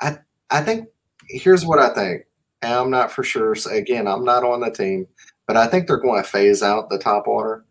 [0.00, 0.18] I
[0.50, 0.88] I think
[1.28, 2.22] here's what I think.
[2.62, 3.54] And I'm not for sure.
[3.54, 5.06] So again, I'm not on the team,
[5.46, 7.64] but I think they're going to phase out the top water.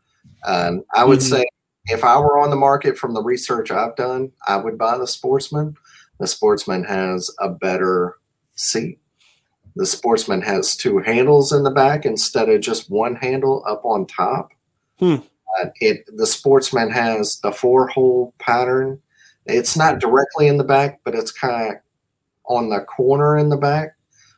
[0.46, 1.36] Um, I would mm-hmm.
[1.36, 1.46] say
[1.86, 5.08] if I were on the market from the research I've done, I would buy the
[5.08, 5.76] Sportsman.
[6.20, 8.18] The Sportsman has a better
[8.56, 9.00] seat.
[9.76, 14.06] The Sportsman has two handles in the back instead of just one handle up on
[14.08, 14.52] top.
[15.00, 15.16] Hmm.
[15.60, 19.02] Uh, it the Sportsman has the four hole pattern.
[19.46, 21.76] It's not directly in the back, but it's kind of
[22.46, 23.96] on the corner in the back.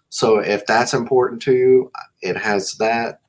[0.10, 3.20] So if that's important to you, it has that.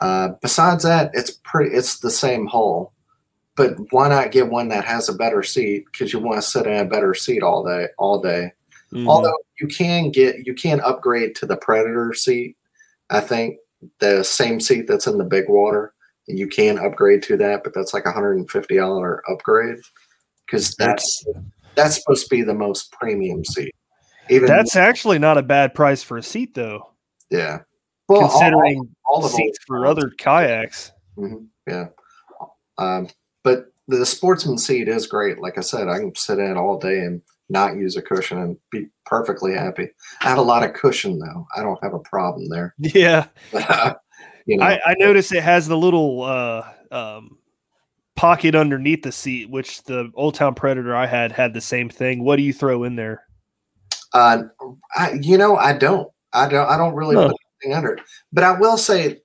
[0.00, 1.74] Uh, besides that, it's pretty.
[1.74, 2.92] It's the same hull,
[3.56, 5.84] but why not get one that has a better seat?
[5.86, 8.52] Because you want to sit in a better seat all day, all day.
[8.92, 9.08] Mm-hmm.
[9.08, 12.56] Although you can get, you can upgrade to the Predator seat.
[13.10, 13.58] I think
[13.98, 15.94] the same seat that's in the big water
[16.30, 19.78] and you can upgrade to that, but that's like a hundred and fifty dollar upgrade
[20.46, 21.26] because that's
[21.74, 23.74] that's supposed to be the most premium seat.
[24.30, 26.92] Even that's actually not a bad price for a seat, though.
[27.30, 27.60] Yeah,
[28.08, 30.92] well, considering all, all, seats for other kayaks.
[31.16, 31.44] Mm-hmm.
[31.66, 31.88] Yeah,
[32.78, 33.08] um,
[33.44, 35.38] but the sportsman seat is great.
[35.38, 38.56] Like I said, I can sit in all day and not use a cushion and
[38.70, 39.88] be perfectly happy.
[40.20, 41.46] I have a lot of cushion though.
[41.56, 42.74] I don't have a problem there.
[42.94, 43.26] Yeah.
[44.46, 44.64] You know?
[44.64, 47.38] I, I noticed it has the little uh, um,
[48.16, 52.24] pocket underneath the seat, which the Old Town Predator I had had the same thing.
[52.24, 53.24] What do you throw in there?
[54.12, 54.44] Uh,
[54.94, 56.10] I, you know, I don't.
[56.32, 56.68] I don't.
[56.68, 58.02] I don't really put anything under it.
[58.32, 59.22] But I will say,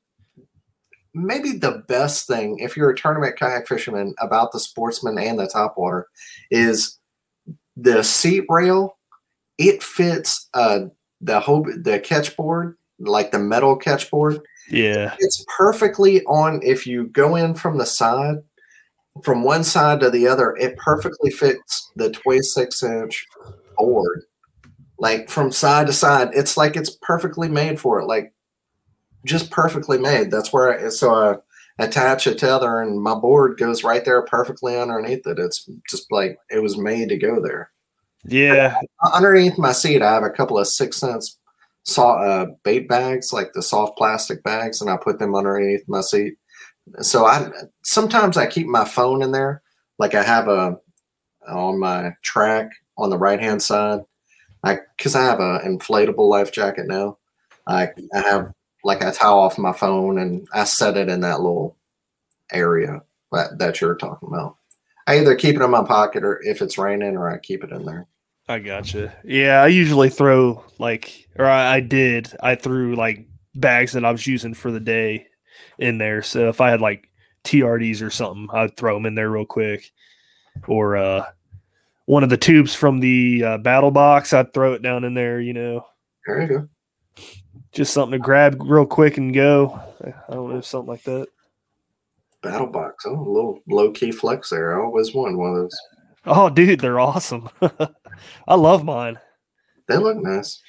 [1.13, 5.48] maybe the best thing if you're a tournament kayak fisherman about the Sportsman and the
[5.48, 6.04] Topwater
[6.52, 6.98] is
[7.78, 8.98] the seat rail.
[9.58, 10.88] It fits uh,
[11.21, 15.15] the whole the catch board, like the metal catch board yeah.
[15.19, 18.38] It's perfectly on if you go in from the side,
[19.24, 23.26] from one side to the other, it perfectly fits the 26 inch
[23.78, 24.24] board.
[24.97, 28.05] Like from side to side, it's like it's perfectly made for it.
[28.05, 28.34] Like
[29.25, 30.31] just perfectly made.
[30.31, 31.36] That's where I, so I
[31.84, 35.39] attach a tether and my board goes right there perfectly underneath it.
[35.39, 37.71] It's just like it was made to go there.
[38.23, 38.79] Yeah.
[39.13, 41.38] Underneath my seat, I have a couple of 6th Sense
[41.86, 46.01] saw uh, bait bags, like the soft plastic bags, and I put them underneath my
[46.01, 46.36] seat.
[47.01, 47.49] So I
[47.84, 49.62] sometimes I keep my phone in there,
[49.97, 50.77] like I have a
[51.47, 54.01] on my track on the right hand side.
[54.65, 57.17] I because I have an inflatable life jacket now.
[57.67, 58.51] I I have
[58.84, 61.78] like I tie off my phone and I set it in that little
[62.51, 63.01] area
[63.32, 64.58] that, that you're talking about.
[65.08, 67.71] I either keep it in my pocket or if it's raining, or I keep it
[67.71, 68.08] in there.
[68.47, 69.15] I gotcha.
[69.23, 72.32] Yeah, I usually throw like, or I, I did.
[72.41, 75.28] I threw like bags that I was using for the day
[75.80, 76.21] in there.
[76.21, 77.10] So if I had like
[77.43, 79.91] TRDs or something, I'd throw them in there real quick.
[80.67, 81.25] Or uh,
[82.06, 85.39] one of the tubes from the uh, battle box, I'd throw it down in there.
[85.39, 85.86] You know,
[86.26, 86.70] There you go.
[87.72, 89.80] just something to grab real quick and go.
[90.04, 91.28] I don't know, something like that.
[92.44, 93.06] Battle box.
[93.08, 94.80] Oh, a little low key flex there.
[94.80, 95.80] I always wanted one of those.
[96.26, 97.50] Oh, dude, they're awesome.
[98.48, 99.20] I love mine.
[99.88, 100.62] They look nice.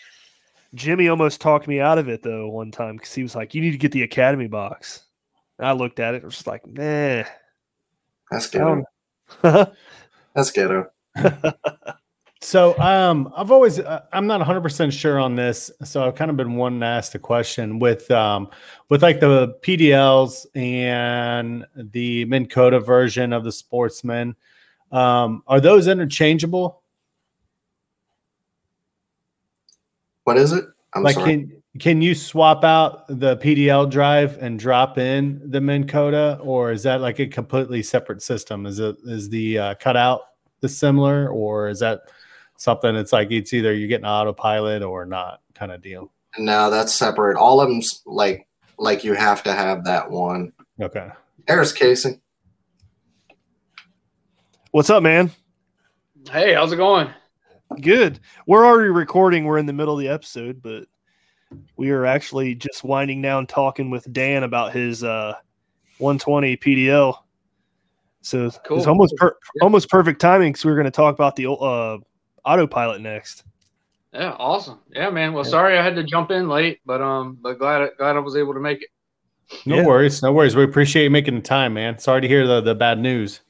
[0.74, 3.62] Jimmy almost talked me out of it though one time because he was like, "You
[3.62, 5.04] need to get the Academy box."
[5.58, 7.22] And I looked at it, and was just like, "Nah."
[8.30, 8.82] That's ghetto.
[10.34, 10.90] That's ghetto.
[12.46, 16.30] So um, I've always uh, I'm not 100 percent sure on this, so I've kind
[16.30, 18.50] of been wanting to ask the question with um,
[18.88, 24.36] with like the PDLs and the Minn Kota version of the Sportsman.
[24.92, 26.82] Um, are those interchangeable?
[30.22, 30.66] What is it?
[30.94, 31.30] I'm like sorry.
[31.32, 36.70] can can you swap out the PDL drive and drop in the Minn Kota, or
[36.70, 38.66] is that like a completely separate system?
[38.66, 40.20] Is it is the uh, cutout
[40.60, 42.00] the similar, or is that
[42.56, 46.12] something that's like it's either you're getting autopilot or not kind of deal?
[46.38, 47.36] no, that's separate.
[47.36, 48.46] All of them's like
[48.78, 50.52] like you have to have that one.
[50.80, 51.08] Okay.
[51.46, 52.20] There's Casey.
[54.72, 55.30] What's up, man?
[56.30, 57.08] Hey, how's it going?
[57.80, 58.20] Good.
[58.46, 59.44] We're already recording.
[59.44, 60.86] We're in the middle of the episode, but
[61.76, 65.34] we are actually just winding down talking with Dan about his uh
[65.98, 67.16] 120 PDL.
[68.26, 68.78] So Cool.
[68.78, 71.98] it's almost per- almost perfect timing because we are going to talk about the uh
[72.44, 73.44] autopilot next.
[74.12, 74.80] Yeah, awesome.
[74.92, 75.32] Yeah, man.
[75.32, 78.34] Well, sorry I had to jump in late, but um, but glad glad I was
[78.36, 78.88] able to make it.
[79.64, 79.84] No Yeah.
[79.86, 80.22] worries.
[80.24, 80.56] No worries.
[80.56, 81.98] We appreciate you making the time, man.
[82.00, 83.42] Sorry to hear the, the bad news.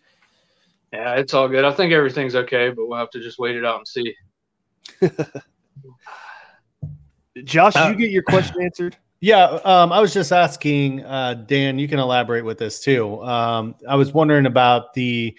[0.92, 1.64] Yeah, it's all good.
[1.64, 4.14] I think everything's okay, but we'll have to just wait it out and see.
[7.44, 8.96] Josh, did Uh, you get your question answered?
[9.20, 11.78] Yeah, um, I was just asking, uh, Dan.
[11.78, 13.22] You can elaborate with this too.
[13.22, 15.36] Um, I was wondering about the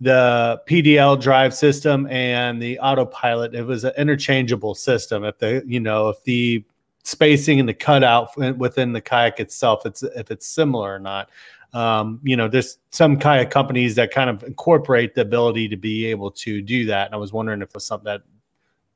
[0.00, 3.54] the PDL drive system and the autopilot.
[3.54, 5.24] It was an interchangeable system.
[5.24, 6.64] If the you know if the
[7.04, 11.30] spacing and the cutout within the kayak itself, it's if it's similar or not.
[11.74, 16.06] Um, you know, there's some kayak companies that kind of incorporate the ability to be
[16.06, 17.06] able to do that.
[17.06, 18.22] And I was wondering if it was something that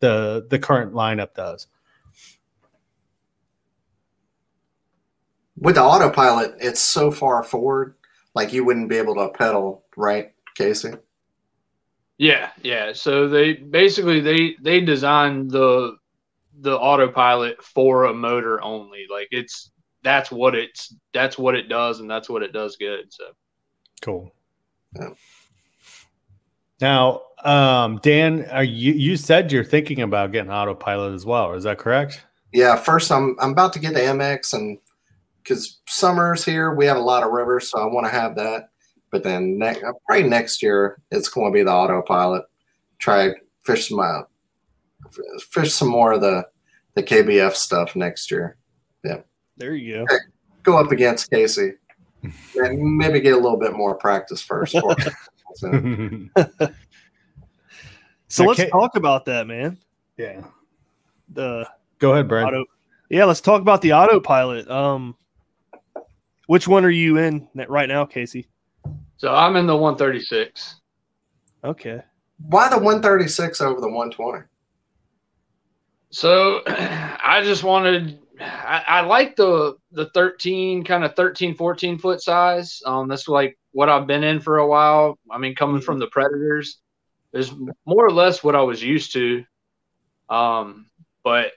[0.01, 1.67] the the current lineup does.
[5.67, 7.97] With the autopilot, it's so far forward,
[8.37, 10.93] like you wouldn't be able to pedal, right, Casey?
[12.19, 12.93] Yeah, yeah.
[12.93, 15.97] So they basically they they designed the
[16.61, 19.07] the autopilot for a motor only.
[19.11, 19.73] Like it's
[20.05, 23.13] that's what it's that's what it does, and that's what it does good.
[23.13, 23.25] So
[24.03, 24.33] Cool.
[24.95, 25.09] Yeah.
[26.81, 31.55] Now, um, Dan, are you you said you're thinking about getting autopilot as well?
[31.55, 32.25] Is that correct?
[32.53, 34.79] Yeah, first I'm I'm about to get the MX and
[35.47, 38.71] because summers here we have a lot of rivers, so I want to have that.
[39.13, 42.45] But then ne- probably next year it's going to be the autopilot.
[42.99, 43.31] Try
[43.65, 44.31] fish some out,
[45.51, 46.45] fish some more of the
[46.95, 48.57] the KBF stuff next year.
[49.05, 49.21] Yeah,
[49.57, 50.17] there you go.
[50.65, 51.73] Go up against Casey,
[52.57, 54.73] and maybe get a little bit more practice first.
[54.79, 54.97] For
[55.55, 55.71] so,
[58.29, 58.71] So let's Okay.
[58.71, 59.79] talk about that, man.
[60.17, 60.43] yeah.
[61.33, 62.47] The Go ahead, Brad.
[62.49, 62.65] auto.
[63.09, 64.69] Yeah, let's talk about the autopilot.
[64.71, 65.17] Um,
[66.47, 68.49] which one are you in right now, Casey?
[69.17, 70.81] so I'm in the 136.
[71.65, 72.03] Okay.
[72.39, 74.45] why the 136 over the 120?
[76.11, 82.21] So I just wanted I, I like the the 13 kind of 13 14 foot
[82.21, 82.83] size.
[82.87, 85.19] Um that's like what I've been in for a while.
[85.31, 86.79] I mean coming from the Predators
[87.33, 87.53] is
[87.87, 89.45] more or less what I was used to.
[90.29, 90.87] Um
[91.25, 91.53] but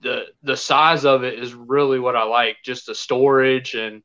[0.00, 4.02] the the size of it is really what I like, just the storage and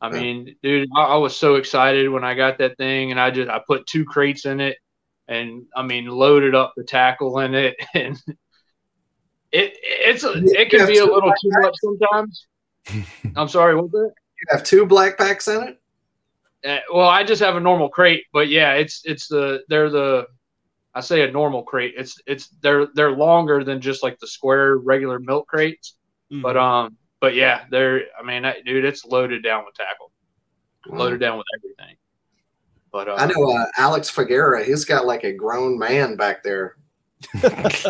[0.00, 0.20] I Yeah.
[0.20, 3.50] mean, dude, I, I was so excited when I got that thing and I just
[3.50, 4.76] I put two crates in it
[5.28, 8.16] and I mean loaded up the tackle in it and
[9.52, 12.46] it it's a, it can be a little too much sometimes.
[13.36, 14.12] I'm sorry, what's that?
[14.40, 15.80] You have two BlackPaks in it.
[16.64, 20.26] Uh, well, I just have a normal crate, but yeah, it's it's the they're the
[20.96, 21.94] I say a normal crate.
[21.96, 25.94] It's it's they're they're longer than just like the square regular milk crates,
[26.32, 26.42] Mm-hmm.
[26.42, 30.10] but um but yeah, they're I mean, that, dude, it's loaded down with tackle,
[30.86, 31.96] loaded down with everything.
[32.90, 34.64] But uh, I know uh, Alex Figuera.
[34.64, 36.76] He's got like a grown man back there.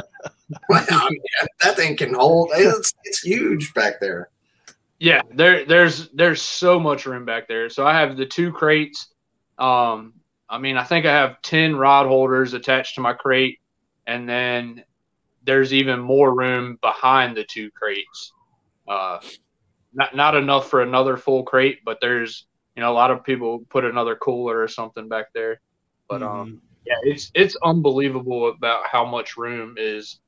[0.69, 2.51] Wow, yeah, that thing can hold.
[2.55, 4.31] It's, it's huge back there.
[5.01, 7.69] Yeah, there there's there's so much room back there.
[7.69, 9.09] So I have the two crates.
[9.59, 10.15] Um,
[10.49, 13.59] I mean, I think I have 10 rod holders attached to my crate,
[14.07, 14.85] and then
[15.43, 18.33] there's even more room behind the two crates.
[18.89, 19.19] Uh,
[19.93, 23.65] not not enough for another full crate, but there's you know a lot of people
[23.71, 25.61] put another cooler or something back there.
[26.09, 26.41] But Mm-hmm.
[26.41, 30.21] um, yeah, it's it's unbelievable about how much room is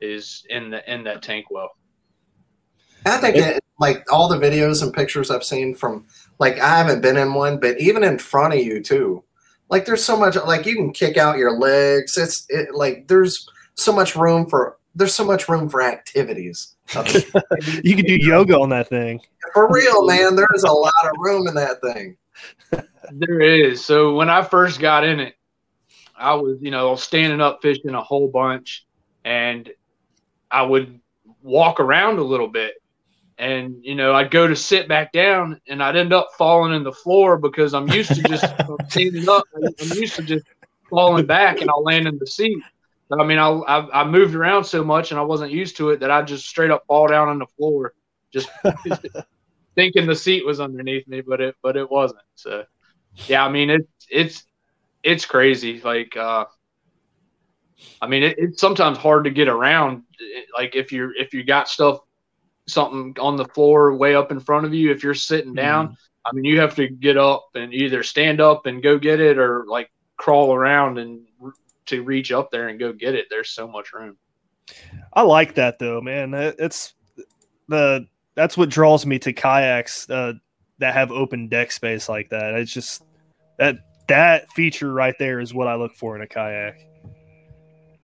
[0.00, 1.70] is in the in that tank well.
[3.06, 6.06] I think it, like all the videos and pictures I've seen from
[6.38, 9.24] like I haven't been in one, but even in front of you too.
[9.72, 12.18] Like there's so much like you can kick out your legs.
[12.18, 16.76] It's it, like there's so much room for there's so much room for activities.
[17.82, 19.22] You can do yoga on that thing.
[19.54, 22.18] for real, man, there is a lot of room in that thing.
[23.12, 23.82] There is.
[23.82, 25.36] So when I first got in it,
[26.16, 28.86] I was, you know, standing up fishing a whole bunch
[29.24, 29.70] and
[30.50, 31.00] I would
[31.42, 32.74] walk around a little bit.
[33.42, 36.84] And, you know, I'd go to sit back down and I'd end up falling in
[36.84, 38.44] the floor because I'm used to just
[38.88, 39.42] standing up.
[39.56, 40.46] I'm used to just
[40.88, 42.62] falling back and I'll land in the seat.
[43.08, 45.90] But I mean, I, I, I moved around so much and I wasn't used to
[45.90, 47.94] it that I just straight up fall down on the floor,
[48.32, 48.48] just
[49.74, 52.22] thinking the seat was underneath me, but it, but it wasn't.
[52.36, 52.64] So,
[53.26, 54.44] yeah, I mean it's it's
[55.02, 55.80] it's crazy.
[55.80, 56.44] Like, uh,
[58.00, 60.04] I mean, it, it's sometimes hard to get around.
[60.56, 61.98] Like if you're if you got stuff
[62.66, 66.32] something on the floor way up in front of you, if you're sitting down, I
[66.32, 69.64] mean, you have to get up and either stand up and go get it, or
[69.68, 71.26] like crawl around and
[71.86, 73.26] to reach up there and go get it.
[73.28, 74.16] There's so much room.
[75.12, 76.32] I like that though, man.
[76.34, 76.94] It's
[77.68, 80.34] the that's what draws me to kayaks uh,
[80.78, 82.54] that have open deck space like that.
[82.54, 83.04] It's just
[83.58, 86.76] that that feature right there is what I look for in a kayak.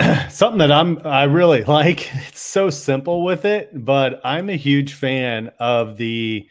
[0.30, 2.12] something that I'm I really like.
[2.28, 6.46] It's so simple with it, but I'm a huge fan of the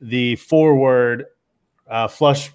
[0.00, 1.26] the forward
[1.88, 2.50] uh, flush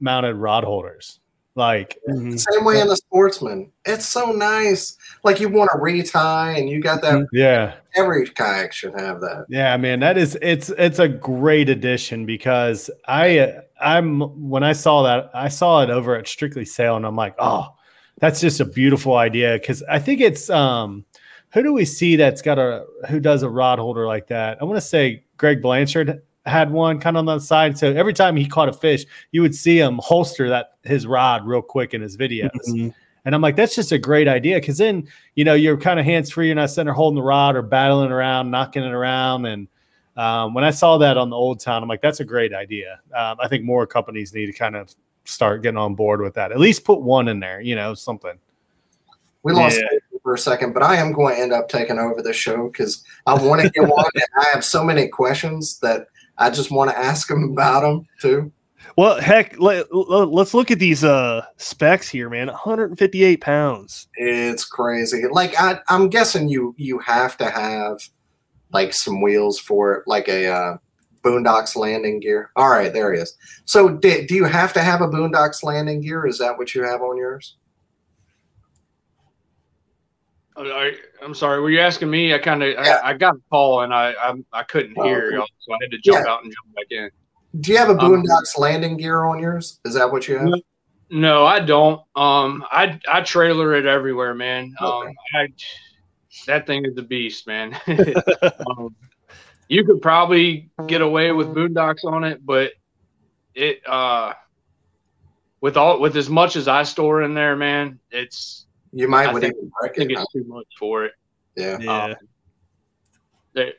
[0.00, 1.20] mounted rod holders.
[1.56, 3.72] Like Same way in the sportsman.
[3.86, 4.98] It's so nice.
[5.24, 9.46] Like you want to retie and you got that yeah, every kayak should have that.
[9.48, 14.20] yeah, man, that is it's it's a great addition because I uh, I'm
[14.50, 17.68] when I saw that I saw it over at Strictly Sale and I'm like, oh,
[18.18, 21.04] that's just a beautiful idea because I think it's um
[21.52, 24.58] who do we see that's got a who does a rod holder like that?
[24.60, 27.76] I want to say Greg Blanchard had one kind of on the side.
[27.76, 31.46] So every time he caught a fish, you would see him holster that his rod
[31.46, 32.50] real quick in his videos.
[32.68, 32.94] Mhm.
[33.24, 36.06] And I'm like, that's just a great idea because then you know you're kind of
[36.06, 36.46] hands free.
[36.46, 39.46] You're not sitting there holding the rod or battling around, knocking it around.
[39.46, 39.66] And
[40.16, 43.00] um, when I saw that on the Old Town, I'm like, that's a great idea.
[43.14, 44.94] Um, I think more companies need to kind of
[45.26, 46.52] start getting on board with that.
[46.52, 48.38] At least put one in there, you know, something.
[49.42, 49.98] We lost Yeah.
[50.22, 53.04] For a second, but I am going to end up taking over the show because
[53.28, 54.04] I want to get one.
[54.12, 58.08] and I have so many questions that I just want to ask them about them
[58.20, 58.50] too.
[58.96, 62.48] Well, heck, let, us look at these uh specs here, man.
[62.48, 64.08] 158 pounds.
[64.14, 65.22] It's crazy.
[65.30, 68.00] Like I, I'm guessing you you have to have
[68.72, 70.76] like some wheels for it, like a uh,
[71.26, 72.50] Boondocks landing gear.
[72.54, 73.36] All right, there he is.
[73.64, 76.26] So, do, do you have to have a Boondocks landing gear?
[76.26, 77.56] Is that what you have on yours?
[80.56, 81.60] I, I'm sorry.
[81.60, 82.32] Were you asking me?
[82.32, 83.00] I kind of Yeah.
[83.04, 85.36] I, I got a call and I I, I couldn't Oh, hear okay.
[85.36, 86.32] y'all, so I had to jump Yeah.
[86.32, 87.10] out and jump back in.
[87.60, 89.80] Do you have a Um, Boondocks landing gear on yours?
[89.84, 90.48] Is that what you have?
[90.48, 90.60] No.
[91.08, 92.00] No, I don't.
[92.16, 94.74] Um, I I trailer it everywhere, man.
[94.80, 95.04] Um,
[95.34, 95.46] I
[96.48, 97.78] that thing is a beast, man.
[97.86, 98.96] um,
[99.68, 102.72] you could probably get away with boondocks on it, but
[103.54, 104.32] it uh
[105.60, 109.32] with all with as much as I store in there, man, it's You might I
[109.32, 110.18] would think- even I break think it.
[110.18, 111.12] it's too much for it.
[111.56, 111.78] Yeah.
[111.80, 112.04] Yeah.
[112.04, 112.14] Um,
[113.54, 113.72] there,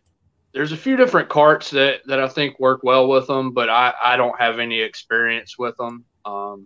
[0.54, 3.94] there's a few different carts that, that I think work well with them, but I,
[4.04, 6.04] I don't have any experience with them.
[6.26, 6.66] Um,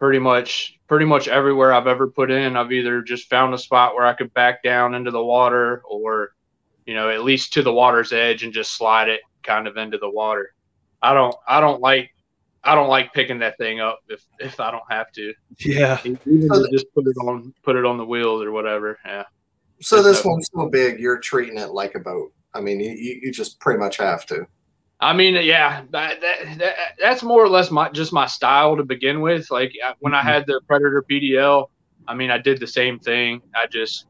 [0.00, 3.94] pretty much, pretty much everywhere I've ever put in, I've either just found a spot
[3.94, 6.32] where I could back down into the water, or
[6.86, 9.98] you know, at least to the water's edge and just slide it kind of into
[9.98, 10.52] the water.
[11.02, 12.10] I don't, I don't like,
[12.62, 15.32] I don't like picking that thing up if if I don't have to.
[15.60, 15.98] yeah.
[16.04, 18.98] Even So just put it on, put it on the wheels or whatever.
[19.04, 19.24] Yeah.
[19.80, 22.32] So this So- one's so big, you're treating it like a boat.
[22.52, 24.46] I mean, you, you you just pretty much have to.
[25.02, 28.84] I mean, yeah, that, that, that, that's more or less my just my style to
[28.84, 29.50] begin with.
[29.50, 30.28] Like when I mm-hmm.
[30.28, 31.68] had the Predator PDL,
[32.06, 33.40] I mean, I did the same thing.
[33.54, 34.06] I just,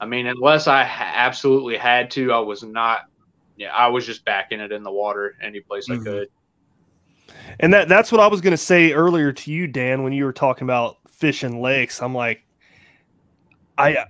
[0.00, 3.02] I mean, unless I absolutely had to, I was not.
[3.56, 6.00] Yeah, I was just backing it in the water any place mm-hmm.
[6.00, 6.28] I could.
[7.58, 10.24] And that that's what I was going to say earlier to you, Dan, when you
[10.24, 12.00] were talking about fishing lakes.
[12.00, 12.42] I'm like,
[13.76, 14.04] I,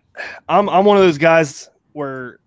[0.48, 2.38] I'm I'm one of those guys where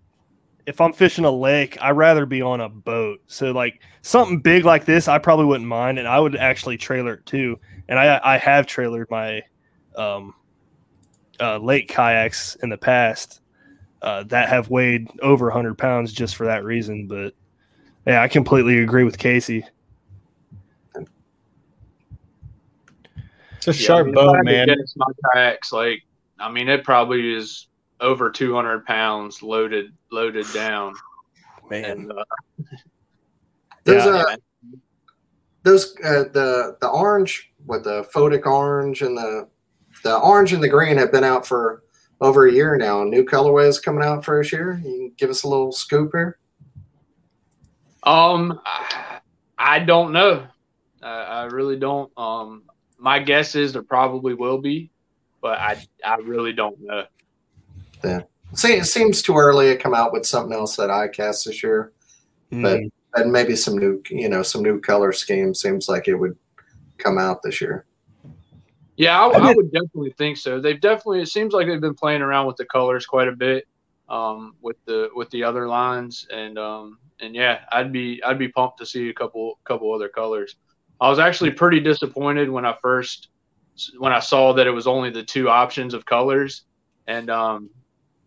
[0.66, 3.20] if I'm fishing a lake, I'd rather be on a boat.
[3.26, 7.14] So like something big like this, I probably wouldn't mind, and I would actually trailer
[7.14, 7.58] it too.
[7.88, 9.42] And I I have trailered my
[9.96, 10.34] um,
[11.40, 13.40] uh, lake kayaks in the past
[14.02, 17.06] uh, that have weighed over 100 pounds just for that reason.
[17.06, 17.34] But
[18.06, 19.64] yeah, I completely agree with Casey.
[23.56, 24.68] It's a yeah, sharp I mean, boat, man.
[24.96, 26.02] My kayaks, like,
[26.38, 27.68] I mean, it probably is
[28.00, 30.94] over 200 pounds loaded loaded down.
[31.70, 32.24] Man, and, uh,
[33.84, 34.36] there's yeah, a
[35.62, 39.48] those uh, the the orange with the photic orange and the
[40.04, 41.82] the orange and the green have been out for
[42.20, 43.02] over a year now.
[43.02, 44.80] New colorways coming out for this year.
[44.84, 46.38] You can give us a little scoop here.
[48.04, 48.60] Um,
[49.58, 50.46] I don't know.
[51.02, 52.12] I, I really don't.
[52.16, 52.62] Um,
[52.98, 54.90] my guess is there probably will be,
[55.40, 57.04] but I I really don't know.
[58.04, 58.20] Yeah.
[58.52, 61.62] See, it seems too early to come out with something else that I cast this
[61.62, 61.92] year,
[62.52, 62.62] mm.
[62.62, 66.36] but and maybe some new, you know, some new color scheme seems like it would
[66.98, 67.86] come out this year.
[68.96, 70.60] Yeah, I, I, would definitely think so.
[70.60, 71.22] They've definitely.
[71.22, 73.66] It seems like they've been playing around with the colors quite a bit
[74.08, 78.48] um, with the with the other lines, and um, and yeah, I'd be I'd be
[78.48, 80.56] pumped to see a couple couple other colors.
[81.00, 83.28] I was actually pretty disappointed when I first
[83.98, 86.62] when I saw that it was only the two options of colors,
[87.06, 87.70] and um,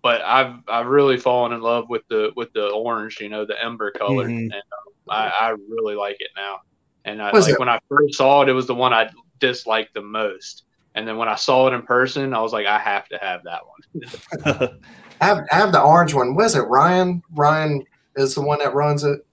[0.01, 3.61] but I've I've really fallen in love with the with the orange, you know, the
[3.63, 4.37] ember color, mm-hmm.
[4.37, 6.59] and um, I, I, really like it now.
[7.05, 9.09] And I, like when I first saw it, it was the one I
[9.39, 10.63] disliked the most.
[10.95, 13.43] And then when I saw it in person, I was like, I have to have
[13.43, 14.79] that one.
[15.21, 16.35] I, have, I have the orange one.
[16.35, 17.21] Was it Ryan?
[17.31, 17.83] Ryan
[18.15, 19.25] is the one that runs it.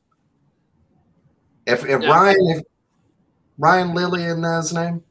[1.66, 2.10] If if yeah.
[2.10, 2.62] Ryan if
[3.58, 5.02] Ryan Lilly in his name?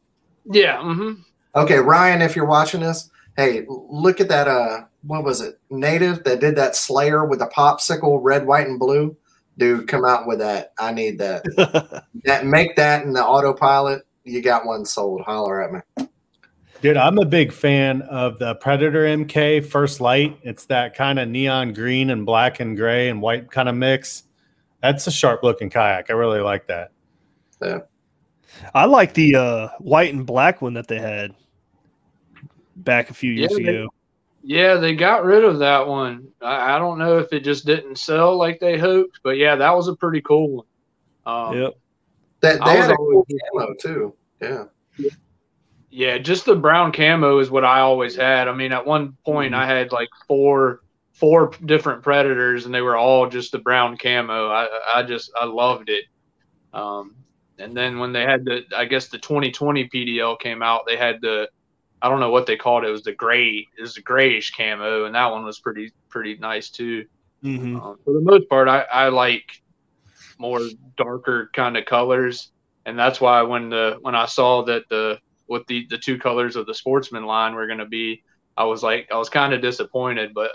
[0.45, 0.77] Yeah.
[0.77, 1.21] Mm-hmm.
[1.55, 4.47] Okay, Ryan, if you're watching this, hey, look at that.
[4.47, 5.59] Uh, what was it?
[5.69, 9.15] Native that did that Slayer with the popsicle, red, white, and blue.
[9.57, 10.73] Dude, come out with that.
[10.79, 11.43] I need that.
[12.25, 14.05] that make that in the autopilot.
[14.23, 15.21] You got one sold.
[15.21, 16.07] Holler at me.
[16.81, 20.37] Dude, I'm a big fan of the Predator MK First Light.
[20.43, 24.23] It's that kind of neon green and black and gray and white kind of mix.
[24.81, 26.09] That's a sharp looking kayak.
[26.09, 26.91] I really like that.
[27.61, 27.79] Yeah.
[28.73, 31.33] I like the uh, white and black one that they had
[32.75, 33.87] back a few years yeah, ago.
[34.43, 36.27] yeah, they got rid of that one.
[36.41, 39.71] I, I, don't know if it just didn't sell like they hoped, but yeah, that
[39.71, 40.65] was a pretty cool one.
[41.25, 41.73] Um, yep.
[42.43, 44.13] That they had a cool camo too.
[44.41, 44.65] Yeah.
[45.89, 48.49] Yeah, just the brown camo is what I always had.
[48.49, 49.61] I mean, at one point mm-hmm.
[49.61, 50.81] I had like four
[51.13, 54.49] four different predators and they were all just the brown camo.
[54.49, 56.03] I I just I loved it.
[56.73, 57.15] Um,
[57.59, 61.21] and then when they had the I guess the 2020 PDL came out, they had
[61.21, 61.47] the
[62.01, 62.89] I don't know what they called it.
[62.89, 66.35] It was the gray, it was the grayish camo, and that one was pretty pretty
[66.35, 67.05] nice too.
[67.41, 67.79] Mm-hmm.
[67.79, 69.62] Um, for the most part, I, I like
[70.43, 70.59] more
[70.97, 72.51] darker kind of colors,
[72.85, 75.17] and that's why when the when I saw that the
[75.47, 78.21] what the the two colors of the sportsman line were going to be,
[78.57, 80.51] I was like I was kind of disappointed, but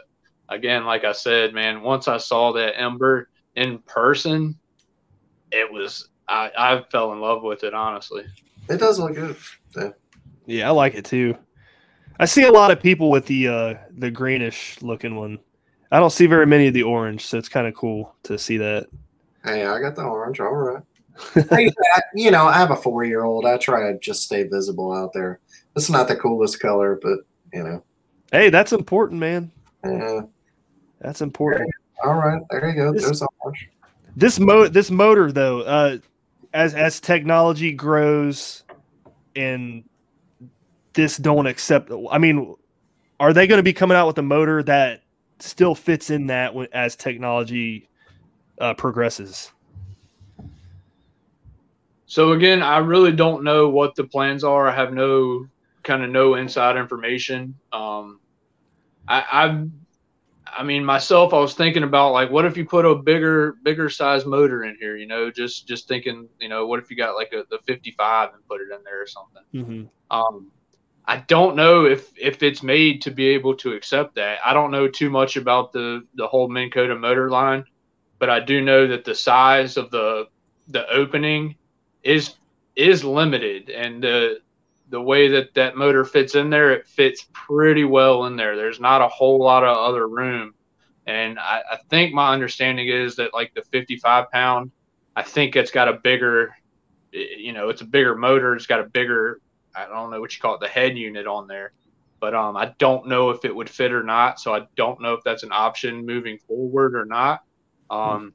[0.51, 4.57] again, like I said, man, once I saw that ember in person,
[5.51, 8.25] it was I, I fell in love with it honestly.
[8.69, 9.37] It does look good.
[9.75, 9.91] Yeah.
[10.47, 11.37] Yeah, I like it too.
[12.21, 15.39] I see a lot of people with the uh, the greenish looking one.
[15.91, 18.59] I don't see very many of the orange, so it's kind of cool to see
[18.59, 18.89] that.
[19.49, 20.41] Hey, I got the orange.
[20.41, 20.83] All right.
[21.51, 21.71] hey,
[22.15, 23.47] you know, I have a four year old.
[23.47, 25.41] I try to just stay visible out there.
[25.75, 27.21] It's not the coolest color, but
[27.53, 27.83] you know.
[28.31, 29.51] Hey, that's important, man.
[29.85, 30.21] Yeah.
[31.01, 31.71] That's important.
[32.05, 32.93] All right, there you go.
[32.93, 33.69] This, There's orange.
[34.17, 35.99] This mo this motor though, uh,
[36.53, 38.65] as as technology grows
[39.35, 39.85] and
[40.93, 41.91] this don't accept.
[42.11, 42.55] I mean,
[43.19, 45.03] are they going to be coming out with a motor that
[45.39, 47.88] still fits in that as technology
[48.61, 49.53] uh, progresses?
[52.07, 54.67] So again, I really don't know what the plans are.
[54.67, 55.47] I have no
[55.83, 57.55] kind of no inside information.
[57.73, 58.21] Um,
[59.07, 59.69] I, I've,
[60.47, 63.91] I mean, myself, I was thinking about like, what if you put a bigger, bigger
[63.91, 64.97] size motor in here?
[64.97, 68.31] You know, just just thinking, you know, what if you got like a the 55
[68.33, 69.43] and put it in there or something?
[69.55, 70.17] Mm-hmm.
[70.17, 70.51] Um,
[71.05, 74.39] I don't know if if it's made to be able to accept that.
[74.45, 77.65] I don't know too much about the the whole Minn Kota motor line,
[78.19, 80.27] but I do know that the size of the
[80.69, 81.57] the opening
[82.03, 82.35] is
[82.77, 84.41] is limited, and the
[84.91, 88.57] the way that that motor fits in there, it fits pretty well in there.
[88.57, 90.55] There's not a whole lot of other room,
[91.07, 94.71] and I, I think my understanding is that like the 55 pound,
[95.17, 96.55] I think it's got a bigger,
[97.13, 98.55] you know, it's a bigger motor.
[98.55, 99.41] It's got a bigger,
[99.75, 101.73] I don't know what you call it, the head unit on there
[102.21, 104.41] but um, I don't know if it would fit or not.
[104.41, 107.41] So I don't know if that's an option moving forward or not.
[107.91, 108.35] Um,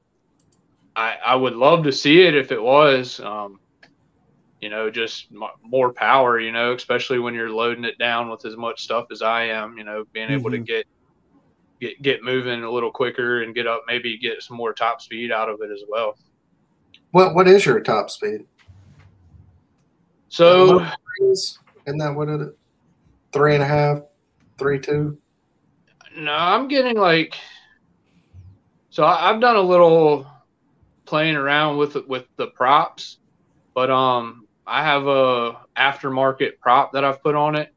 [0.95, 3.19] I, I would love to see it if it was.
[3.19, 3.59] Um,
[4.61, 6.39] you know, just m- more power.
[6.39, 9.77] You know, especially when you're loading it down with as much stuff as I am.
[9.77, 10.63] You know, being able Mm-hmm.
[10.65, 10.85] to get
[11.81, 15.31] get get moving a little quicker and get up, maybe get some more top speed
[15.31, 16.17] out of it as well.
[17.11, 18.45] What what is your top speed?
[20.29, 20.85] So
[21.21, 22.49] Is- Isn't that what it is?
[23.31, 23.99] Three and a half,
[24.57, 25.17] three two.
[26.15, 27.35] No, I'm getting like.
[28.93, 30.27] So I, I've done a little
[31.05, 33.17] playing around with with the props,
[33.73, 37.73] but um, I have a aftermarket prop that I've put on it,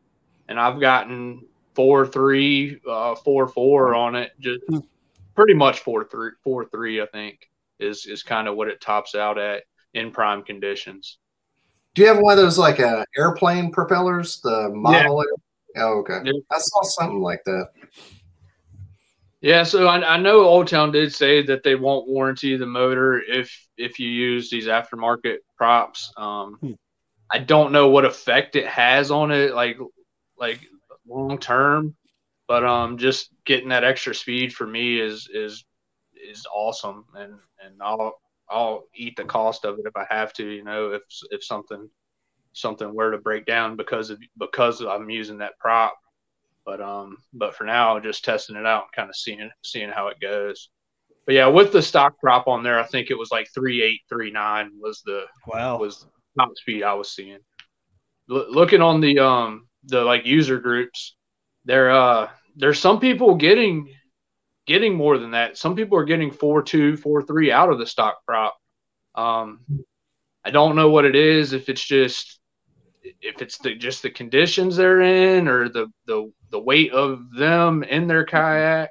[0.47, 4.33] and I've gotten four three, uh, four four on it.
[4.39, 4.61] Just
[5.35, 7.01] pretty much four three, four three.
[7.01, 7.49] I think
[7.81, 9.63] is is kind of what it tops out at
[9.95, 11.17] in prime conditions.
[11.95, 14.43] Do you have one of those like uh, airplane propellers?
[14.43, 15.25] The model.
[15.79, 16.21] Oh, okay.
[16.25, 16.33] Yeah.
[16.53, 17.69] I saw something like that.
[19.41, 23.21] Yeah, so I, I know Old Town did say that they won't warranty the motor
[23.21, 26.13] if if you use these aftermarket props.
[26.17, 26.73] Um, Hmm.
[27.33, 29.79] I don't know what effect it has on it, like
[30.39, 30.61] like
[31.07, 31.97] long term,
[32.49, 35.65] but um, just getting that extra speed for me is is
[36.31, 37.35] is awesome, and
[37.65, 38.19] and I'll
[38.51, 41.89] I'll eat the cost of it if I have to, you know, if if something
[42.53, 45.97] something were to break down because of because I'm using that prop
[46.67, 50.09] but um but for now just testing it out and kind of seeing seeing how
[50.09, 50.69] it goes.
[51.25, 55.03] But yeah with the stock prop on there i think it was like 3839 was
[55.07, 55.79] the Wow.
[55.79, 56.07] was
[56.39, 57.39] top speed i was seeing.
[58.31, 61.17] L- looking on the um the like user groups
[61.65, 63.89] there uh there's some people getting
[64.67, 65.57] getting more than that.
[65.57, 68.57] Some people are getting four two four three out of the stock prop.
[69.15, 69.61] Um
[70.45, 72.39] i don't know what it is if it's just
[73.21, 77.83] if it's the just the conditions they're in or the the the weight of them
[77.85, 78.91] in their kayak.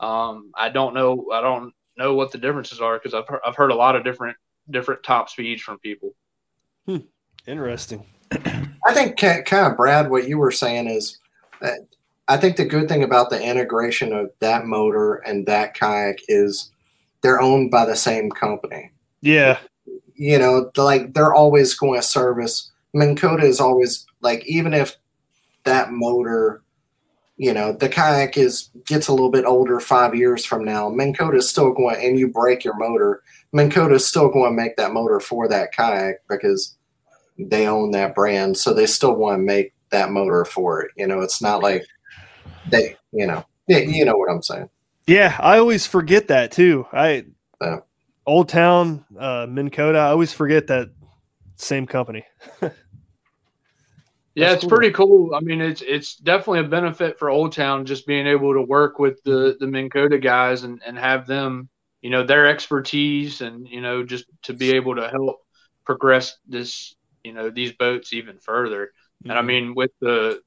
[0.00, 1.26] Um, I don't know.
[1.32, 4.04] I don't know what the differences are because I've heard, I've heard a lot of
[4.04, 4.36] different
[4.70, 6.14] different top speeds from people.
[7.46, 8.06] Interesting.
[8.86, 11.18] I think kind of Brad, what you were saying is
[11.60, 11.80] that
[12.28, 16.70] I think the good thing about the integration of that motor and that kayak is
[17.22, 18.90] they're owned by the same company.
[19.20, 19.58] Yeah.
[20.14, 22.71] You know, like they're always going to service.
[22.94, 24.96] Minn Kota is always like, even if
[25.64, 26.62] that motor,
[27.36, 31.14] you know, the kayak is gets a little bit older five years from now, Minn
[31.14, 33.22] Kota is still going, and you break your motor,
[33.52, 36.76] Minn Kota is still going to make that motor for that kayak because
[37.38, 40.90] they own that brand, so they still want to make that motor for it.
[40.96, 41.84] You know, it's not like
[42.70, 44.68] they, you know, yeah, you know what I'm saying.
[45.06, 45.36] Yeah.
[45.40, 46.86] I always forget that too.
[46.92, 47.24] I.
[48.24, 50.90] Old Town, uh, Minn Kota, I always forget that
[51.56, 52.24] same company.
[54.34, 54.78] Yeah, That's it's cool.
[54.78, 55.34] pretty cool.
[55.34, 58.98] I mean, it's it's definitely a benefit for Old Town just being able to work
[58.98, 61.68] with the the Minn Kota guys and and have them,
[62.00, 65.40] you know, their expertise and you know just to be able to help
[65.84, 68.92] progress this, you know, these boats even further.
[69.22, 69.46] And I mm-hmm.
[69.46, 70.40] mean, with the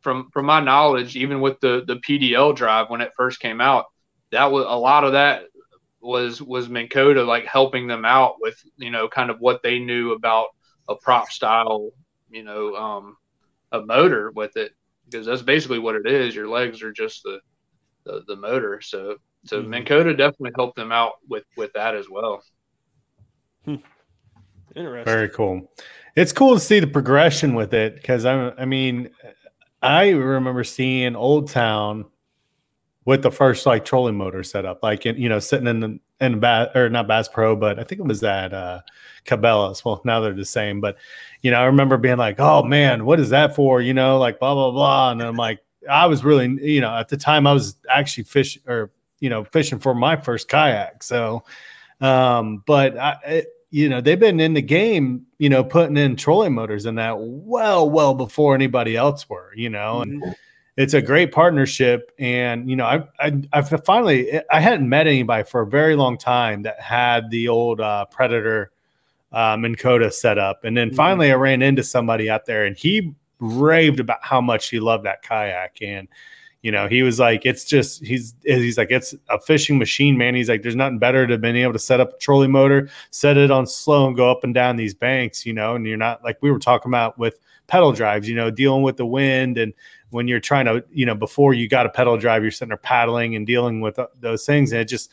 [0.00, 3.86] from from my knowledge, even with the the PDL drive when it first came out,
[4.32, 5.44] that was a lot of that
[6.02, 9.78] was was Minn Kota like helping them out with you know kind of what they
[9.78, 10.48] knew about
[10.88, 11.90] a prop style
[12.30, 13.16] you know um
[13.72, 14.72] a motor with it
[15.04, 16.34] because that's basically what it is.
[16.34, 17.40] Your legs are just the
[18.04, 18.80] the, the motor.
[18.80, 19.68] So so Mhm.
[19.68, 22.42] Minn Kota definitely helped them out with with that as well.
[24.76, 25.04] Interesting.
[25.04, 25.70] Very cool.
[26.16, 29.10] It's cool to see the progression with it because I, I mean,
[29.82, 32.04] I remember seeing Old Town
[33.04, 36.38] with the first like trolling motor setup, like in, you know, sitting in the in
[36.38, 38.80] Bass or not Bass Pro, but I think it was at uh,
[39.24, 39.84] Cabela's.
[39.84, 40.96] Well, now they're the same, but
[41.42, 44.38] you know, I remember being like, "Oh man, what is that for?" You know, like
[44.38, 47.52] blah blah blah, and I'm like, I was really, you know, at the time I
[47.52, 51.44] was actually fish or you know fishing for my first kayak, so.
[52.00, 56.16] Um, but I, it, you know, they've been in the game, you know, putting in
[56.16, 60.34] trolling motors in that well, well before anybody else were, you know, and
[60.76, 62.10] it's a great partnership.
[62.18, 66.18] And, you know, I, I, I finally, I hadn't met anybody for a very long
[66.18, 68.72] time that had the old uh, Predator
[69.32, 70.64] um, Minn Kota set up.
[70.64, 74.68] And then finally I ran into somebody out there and he raved about how much
[74.68, 75.78] he loved that kayak.
[75.80, 76.08] And,
[76.62, 80.34] You know, he was like, it's just he's he's like it's a fishing machine, man.
[80.34, 83.38] He's like, there's nothing better to being able to set up a trolling motor, set
[83.38, 85.46] it on slow, and go up and down these banks.
[85.46, 88.28] You know, and you're not like we were talking about with pedal drives.
[88.28, 89.72] You know, dealing with the wind and
[90.10, 92.76] when you're trying to, you know, before you got a pedal drive, you're sitting there
[92.76, 95.10] paddling and dealing with those things, and it just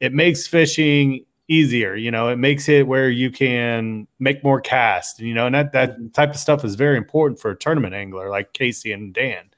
[0.00, 1.94] it makes fishing easier.
[1.96, 5.20] You know, it makes it where you can make more cast.
[5.20, 8.30] You know, and that that type of stuff is very important for a tournament angler
[8.30, 9.48] like Casey and Dan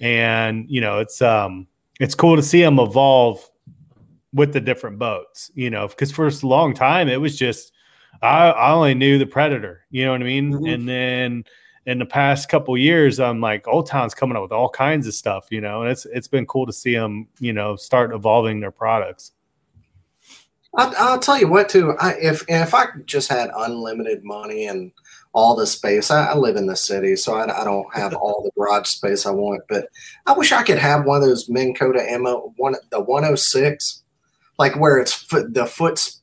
[0.00, 1.66] and you know it's um
[2.00, 3.48] it's cool to see them evolve
[4.32, 7.72] with the different boats you know because for a long time it was just
[8.22, 10.66] i, I only knew the predator you know what i mean mm-hmm.
[10.66, 11.44] and then
[11.86, 15.14] in the past couple years i'm like old town's coming up with all kinds of
[15.14, 18.60] stuff you know and it's it's been cool to see them you know start evolving
[18.60, 19.32] their products
[20.76, 24.92] I'll, I'll tell you what too I, if if i just had unlimited money and
[25.32, 26.10] all the space.
[26.10, 29.26] I, I live in the city, so I, I, don't have all the garage space
[29.26, 29.62] I want.
[29.68, 29.88] But
[30.26, 34.02] I wish I could have one of those Minn Kota ammo one the 106,
[34.58, 36.20] like where it's foot, the foot's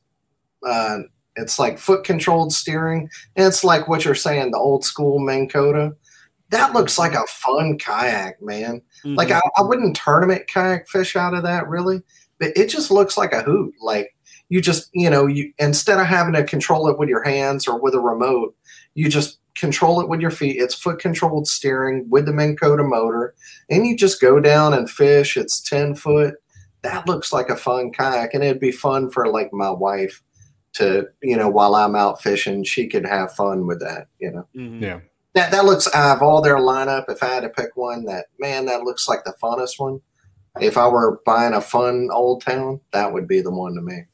[0.66, 0.98] uh,
[1.36, 5.48] it's like foot controlled steering, and it's like what you're saying, the old school Minn
[5.48, 5.94] Kota.
[6.50, 8.80] That looks like a fun kayak, man.
[9.04, 9.14] Mm-hmm.
[9.14, 12.02] Like I, I wouldn't tournament kayak fish out of that really,
[12.38, 13.74] but it just looks like a hoot.
[13.80, 14.14] Like
[14.48, 17.80] you just you know you instead of having to control it with your hands or
[17.80, 18.54] with a remote
[18.94, 20.56] you just control it with your feet.
[20.58, 23.34] It's foot controlled steering with the Minn Kota motor,
[23.70, 25.36] and you just go down and fish.
[25.36, 26.34] It's 10 foot.
[26.82, 30.22] That looks like a fun kayak, and it'd be fun for like my wife
[30.74, 34.46] to, you know, while I'm out fishing, she could have fun with that, you know.
[34.54, 34.82] Mm-hmm.
[34.82, 35.00] Yeah.
[35.34, 37.06] That, that looks out of all their lineup.
[37.08, 40.00] If I had to pick one, that man, that looks like the funnest one.
[40.60, 44.04] If I were buying a fun old town, that would be the one to me.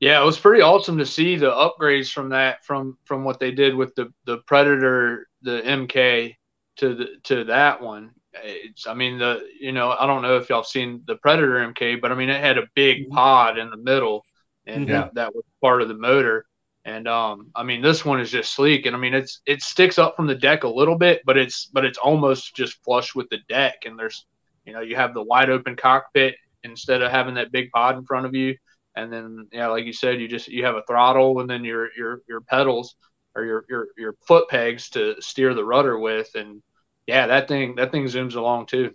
[0.00, 3.50] Yeah, it was pretty awesome to see the upgrades from that from from what they
[3.50, 6.36] did with the the Predator, the MK
[6.76, 8.12] to the to that one.
[8.32, 12.00] It's I mean the you know I don't know if y'all seen the Predator MK,
[12.00, 13.14] but I mean it had a big mm-hmm.
[13.14, 14.24] pod in the middle,
[14.66, 15.00] and yeah.
[15.00, 16.46] that, that was part of the motor.
[16.84, 19.98] And um, I mean this one is just sleek, and I mean it's it sticks
[19.98, 23.28] up from the deck a little bit, but it's but it's almost just flush with
[23.30, 24.26] the deck, and there's
[24.64, 28.04] you know you have the wide open cockpit instead of having that big pod in
[28.04, 28.56] front of you
[28.96, 31.88] and then yeah, like you said, you just you have a throttle and then your
[31.96, 32.96] your your pedals
[33.34, 36.62] or your your your foot pegs to steer the rudder with, and
[37.06, 38.92] yeah, that thing that thing zooms along too.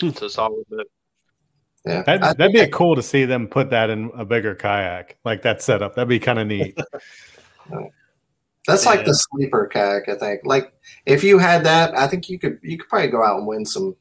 [0.00, 0.08] Hmm.
[0.08, 0.86] it's a solid bit.
[1.86, 5.42] Yeah, that'd, that'd be cool to see them put that in a bigger kayak, like
[5.42, 5.94] that setup.
[5.94, 6.78] That'd be kind of neat.
[8.66, 8.90] That's yeah.
[8.90, 10.40] like the sleeper kayak, I think.
[10.44, 10.72] Like
[11.04, 13.66] if you had that, I think you could you could probably go out and win
[13.66, 13.94] some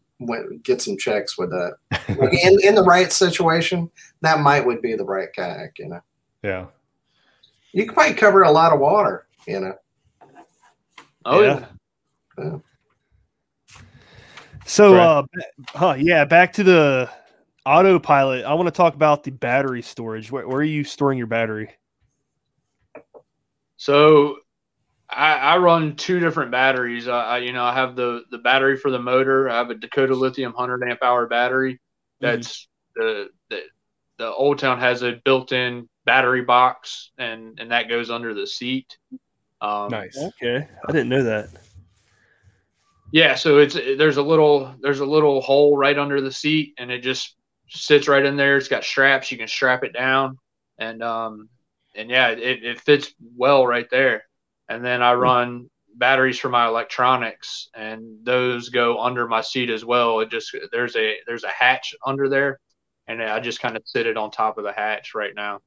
[0.64, 1.78] get some checks with that.
[2.08, 3.90] in in the right situation,
[4.22, 6.02] that might would be the right kayak, you know.
[6.44, 6.66] Yeah.
[7.72, 9.76] You could probably cover a lot of water, you know.
[11.26, 11.66] Oh yeah.
[12.38, 12.58] yeah.
[14.66, 15.24] So uh
[15.70, 17.10] huh, yeah, back to the
[17.66, 18.46] autopilot.
[18.46, 20.32] I want to talk about the battery storage.
[20.32, 21.72] Where, where are you storing your battery?
[23.78, 24.38] So
[25.16, 27.08] I, I, run two different batteries.
[27.08, 29.50] I, I, you know, I have the the battery for the motor.
[29.50, 31.74] I have a Dakota Lithium 100 amp hour battery.
[31.74, 32.26] Mm-hmm.
[32.26, 33.02] That's mm-hmm.
[33.02, 33.62] the, the
[34.18, 38.98] the Old Town has a built-in battery box, and and that goes under the seat.
[39.62, 40.18] Um, nice.
[40.18, 41.50] Okay, I didn't know that.
[43.12, 46.92] Yeah, so it's there's a little there's a little hole right under the seat, and
[46.92, 47.36] it just
[47.70, 48.58] sits right in there.
[48.58, 49.32] It's got straps.
[49.32, 50.38] You can strap it down,
[50.78, 51.50] and um
[51.96, 54.24] and yeah, it, it fits well right there
[54.70, 59.86] and then I run batteries for my electronics, and those go under my seat as
[59.86, 60.20] well.
[60.20, 62.60] It just there's a there's a hatch under there,
[63.08, 65.60] and I just kind of sit it on top of the hatch right now.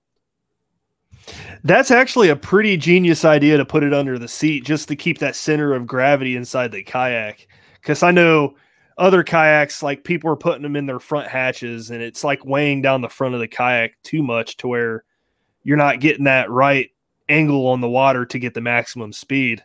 [1.65, 5.19] That's actually a pretty genius idea to put it under the seat just to keep
[5.19, 7.49] that center of gravity inside the kayak.
[7.81, 8.55] Because I know
[8.99, 12.83] other kayaks, like people are putting them in their front hatches, and it's like weighing
[12.83, 15.05] down the front of the kayak too much to where
[15.63, 16.91] you're not getting that right
[17.29, 19.65] angle on the water to get the maximum speed.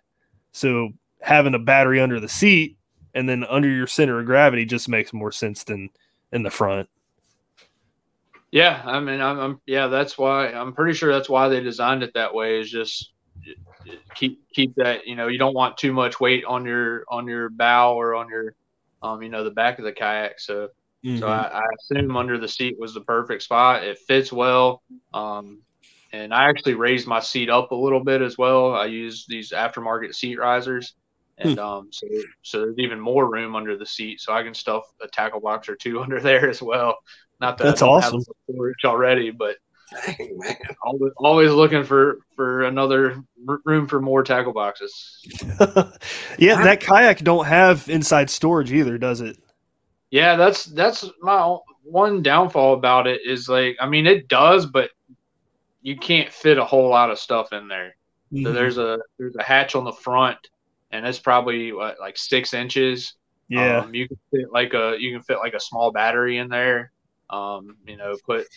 [0.51, 0.89] So
[1.21, 2.77] having a battery under the seat
[3.13, 5.89] and then under your center of gravity just makes more sense than
[6.31, 6.89] in the front.
[8.51, 12.03] Yeah, I mean, I'm, I'm, yeah, that's why I'm pretty sure that's why they designed
[12.03, 12.59] it that way.
[12.59, 13.11] Is just
[14.13, 17.49] keep keep that you know you don't want too much weight on your on your
[17.49, 18.53] bow or on your
[19.01, 20.39] um you know the back of the kayak.
[20.39, 20.67] So
[21.03, 21.19] mm-hmm.
[21.19, 23.83] so I, I assume under the seat was the perfect spot.
[23.83, 24.83] It fits well.
[25.13, 25.61] Um,
[26.13, 28.73] and I actually raised my seat up a little bit as well.
[28.73, 30.93] I use these aftermarket seat risers,
[31.37, 31.59] and hmm.
[31.59, 32.07] um, so
[32.41, 35.69] so there's even more room under the seat, so I can stuff a tackle box
[35.69, 36.97] or two under there as well.
[37.39, 39.57] Not that that's awesome storage already, but
[40.05, 40.55] Dang man.
[40.83, 43.21] Always, always looking for for another
[43.65, 45.19] room for more tackle boxes.
[46.37, 49.37] yeah, that kayak don't have inside storage either, does it?
[50.09, 54.91] Yeah, that's that's my one downfall about it is like I mean it does, but
[55.81, 57.95] you can't fit a whole lot of stuff in there.
[58.33, 58.45] Mm-hmm.
[58.45, 60.37] So there's a there's a hatch on the front,
[60.91, 63.15] and it's probably what, like six inches.
[63.49, 63.79] Yeah.
[63.79, 66.91] Um, you can fit like a you can fit like a small battery in there.
[67.29, 68.47] Um, you know, put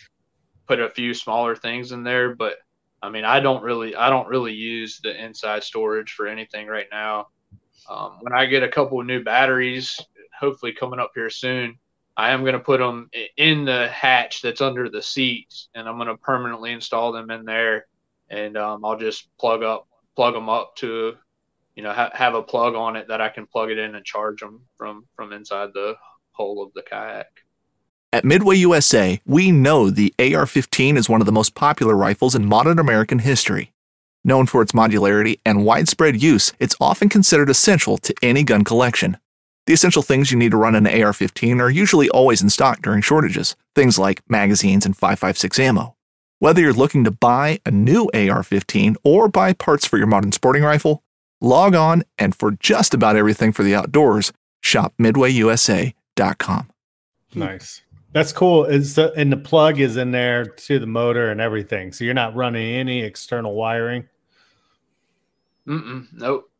[0.67, 2.55] put a few smaller things in there, but
[3.01, 6.87] I mean, I don't really I don't really use the inside storage for anything right
[6.91, 7.27] now.
[7.89, 9.99] Um, when I get a couple of new batteries,
[10.39, 11.77] hopefully coming up here soon,
[12.17, 15.97] I am going to put them in the hatch that's under the seats, and I'm
[15.97, 17.87] going to permanently install them in there,
[18.29, 21.15] and um, I'll just plug up plug them up to
[21.75, 24.05] you know ha- have a plug on it that I can plug it in and
[24.05, 25.95] charge them from from inside the
[26.31, 27.27] hull of the kayak.
[28.13, 32.33] At Midway USA, we know the AR 15 is one of the most popular rifles
[32.33, 33.73] in modern American history.
[34.23, 39.17] Known for its modularity and widespread use, it's often considered essential to any gun collection.
[39.67, 42.83] The essential things you need to run an AR 15 are usually always in stock
[42.83, 45.95] during shortages, things like magazines and 5.56 ammo.
[46.37, 50.31] Whether you're looking to buy a new AR 15 or buy parts for your modern
[50.33, 51.01] sporting rifle,
[51.41, 56.69] log on and for just about everything for the outdoors, shop midwayusa.com.
[57.33, 57.81] Nice.
[58.11, 58.65] That's cool.
[58.65, 61.91] Is the, and the plug is in there to the motor and everything.
[61.91, 64.07] So you're not running any external wiring.
[65.67, 66.51] Mm-mm, nope.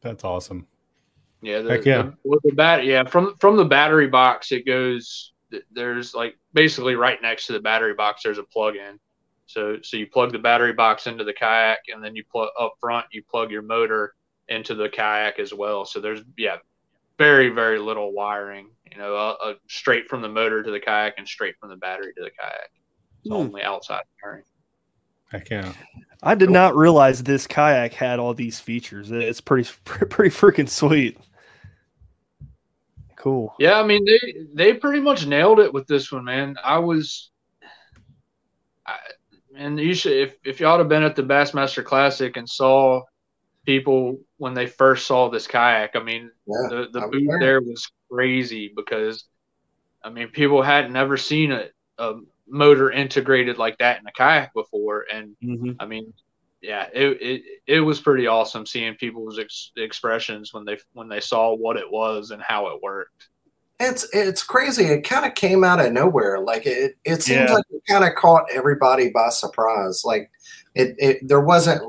[0.00, 0.66] That's awesome.
[1.40, 2.02] Yeah, the, Heck yeah.
[2.02, 5.32] The, with the bat, yeah, from from the battery box, it goes.
[5.72, 8.22] There's like basically right next to the battery box.
[8.22, 8.98] There's a plug-in.
[9.46, 12.74] So so you plug the battery box into the kayak, and then you plug up
[12.80, 13.06] front.
[13.12, 14.14] You plug your motor
[14.48, 15.84] into the kayak as well.
[15.84, 16.56] So there's yeah,
[17.18, 18.70] very very little wiring.
[18.90, 21.76] You know, uh, uh, straight from the motor to the kayak and straight from the
[21.76, 22.70] battery to the kayak.
[23.20, 23.34] It's Hmm.
[23.34, 24.44] only outside wiring.
[25.30, 25.72] Heck yeah.
[26.22, 29.10] I did not realize this kayak had all these features.
[29.10, 31.18] It's pretty pretty freaking sweet.
[33.18, 33.52] Cool.
[33.58, 36.56] Yeah, I mean they they pretty much nailed it with this one, man.
[36.62, 37.30] I was,
[38.86, 38.96] I,
[39.56, 43.02] and you should if if y'all have been at the Bassmaster Classic and saw
[43.66, 45.96] people when they first saw this kayak.
[45.96, 47.38] I mean, Yeah, the the I'm booth there.
[47.40, 49.24] there was crazy because,
[50.02, 51.66] I mean, people had never seen a,
[51.98, 52.14] a
[52.48, 55.72] motor integrated like that in a kayak before, and Mm-hmm.
[55.80, 56.12] I mean,
[56.60, 61.20] yeah, it it, it was pretty awesome seeing people's ex- expressions when they when they
[61.20, 63.28] saw what it was and how it worked.
[63.80, 64.84] It's it's crazy.
[64.86, 66.40] It kind of came out of nowhere.
[66.40, 67.54] Like it it seems Yeah.
[67.54, 70.02] like it kind of caught everybody by surprise.
[70.04, 70.30] Like
[70.74, 71.80] it, it there wasn't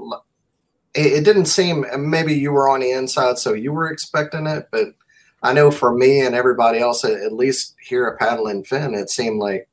[0.93, 4.67] it, it didn't seem maybe you were on the inside so you were expecting it,
[4.72, 4.89] but
[5.41, 8.93] I know for me and everybody else at, at least here at Paddle and Fin,
[8.93, 9.67] it seemed like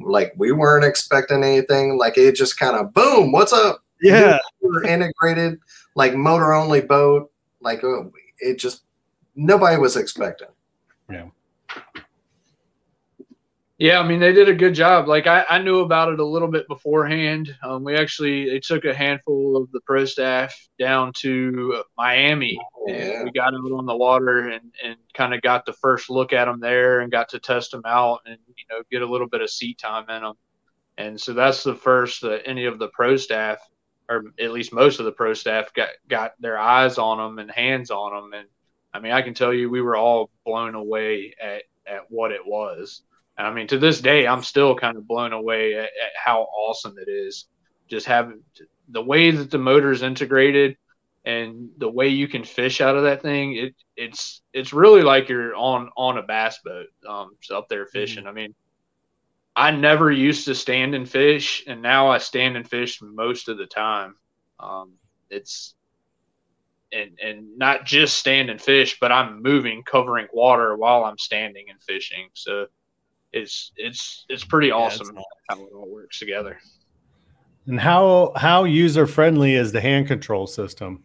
[0.00, 1.98] like we weren't expecting anything.
[1.98, 3.83] Like it just kind of boom, what's up?
[4.04, 4.38] Yeah.
[4.60, 5.58] We're integrated,
[5.96, 7.30] like motor only boat.
[7.60, 8.04] Like uh,
[8.38, 8.82] it just
[9.34, 10.48] nobody was expecting.
[11.10, 11.28] Yeah,
[13.78, 15.08] Yeah, I mean they did a good job.
[15.08, 17.54] Like I, I knew about it a little bit beforehand.
[17.62, 22.94] Um, we actually they took a handful of the pro staff down to Miami, Yeah.
[22.94, 26.32] and we got out on the water and, and kind of got the first look
[26.32, 29.28] at them there, and got to test them out, and you know get a little
[29.28, 30.34] bit of seat time in them.
[30.96, 33.58] And so that's the first that any of the pro staff,
[34.08, 37.50] or at least most of the pro staff, got got their eyes on them and
[37.50, 38.38] hands on them.
[38.38, 38.48] And
[38.92, 42.44] I mean, I can tell you, we were all blown away at at what it
[42.44, 43.02] was.
[43.36, 46.42] And I mean, to this day, I'm still kind of blown away at, at how
[46.42, 47.46] awesome it is.
[47.88, 48.40] Just having
[48.88, 50.76] the way that the motor is integrated
[51.24, 53.56] and the way you can fish out of that thing.
[53.56, 58.26] It it's it's really like you're on on a bass boat, um, up there fishing.
[58.26, 58.54] I mean,
[59.56, 63.58] I never used to stand and fish, and now I stand and fish most of
[63.58, 64.16] the time.
[64.58, 64.94] Um,
[65.30, 65.74] it's
[66.92, 71.66] and and not just stand and fish, but I'm moving, covering water while I'm standing
[71.70, 72.28] and fishing.
[72.34, 72.66] So
[73.32, 75.16] it's it's it's pretty awesome
[75.48, 76.58] how it all works together.
[77.66, 81.04] And how how user friendly is the hand control system?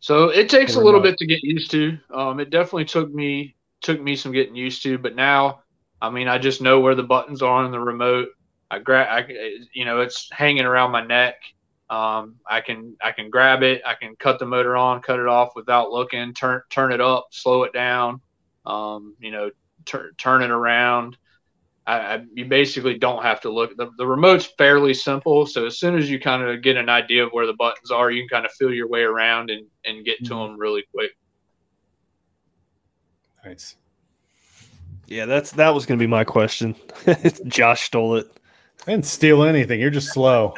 [0.00, 1.98] So it takes a little bit to get used to.
[2.12, 5.62] Um, it definitely took me took me some getting used to, but now,
[6.00, 8.28] I mean, I just know where the buttons are on the remote.
[8.70, 11.36] I grab, I, you know, it's hanging around my neck.
[11.90, 13.82] Um, I can I can grab it.
[13.86, 16.32] I can cut the motor on, cut it off without looking.
[16.34, 18.20] Turn turn it up, slow it down.
[18.66, 19.50] Um, you know,
[19.84, 21.16] tur- turn it around.
[21.86, 23.76] I, I, you basically don't have to look.
[23.76, 27.26] The, the remote's fairly simple, so as soon as you kind of get an idea
[27.26, 30.02] of where the buttons are, you can kind of feel your way around and, and
[30.02, 30.48] get to Mhm.
[30.48, 31.10] them really quick.
[33.44, 33.76] Nice.
[35.06, 36.74] Yeah, that's that was going to be my question.
[37.46, 38.28] Josh stole it.
[38.86, 39.80] I didn't steal anything.
[39.80, 40.54] You're just slow.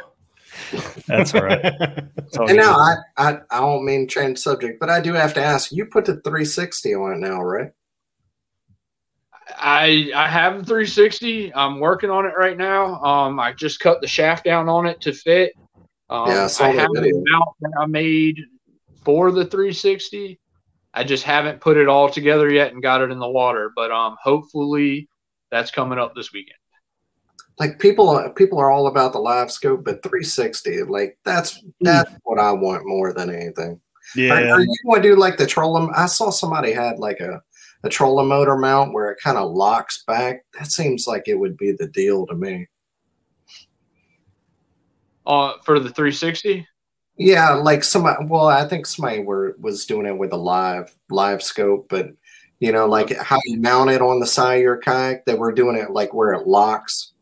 [1.07, 1.61] That's all right.
[2.15, 5.33] That's all And now I, I I don't mean change subject, but I do have
[5.35, 5.71] to ask.
[5.71, 7.71] You put the 360 on it now, right?
[9.57, 11.53] I I have a 360.
[11.53, 13.01] I'm working on it right now.
[13.01, 15.53] Um, I just cut the shaft down on it to fit.
[16.09, 17.23] Um, Yeah, I saw I have a video.
[17.27, 18.39] mount that I made
[19.05, 20.39] for the 360.
[20.97, 23.71] I just haven't put it all together yet and got it in the water.
[23.75, 25.07] But um, hopefully
[25.51, 26.57] that's coming up this weekend.
[27.59, 32.39] Like people people are all about the live scope, but 360, like that's that's what
[32.39, 33.79] I want more than anything.
[34.15, 35.91] Or, yeah, or you want to do like the trolling?
[35.95, 37.43] I saw somebody had like a
[37.83, 40.45] a trolling motor mount where it kind of locks back.
[40.57, 42.67] That seems like it would be the deal to me.
[45.27, 46.65] Uh, for the 360.
[47.17, 48.25] Yeah, like somebody.
[48.25, 52.11] Well, I think somebody were was doing it with a live LiveScope, but
[52.59, 55.25] you know, like how you mount it on the side of your kayak.
[55.25, 57.13] They were doing it like where it locks.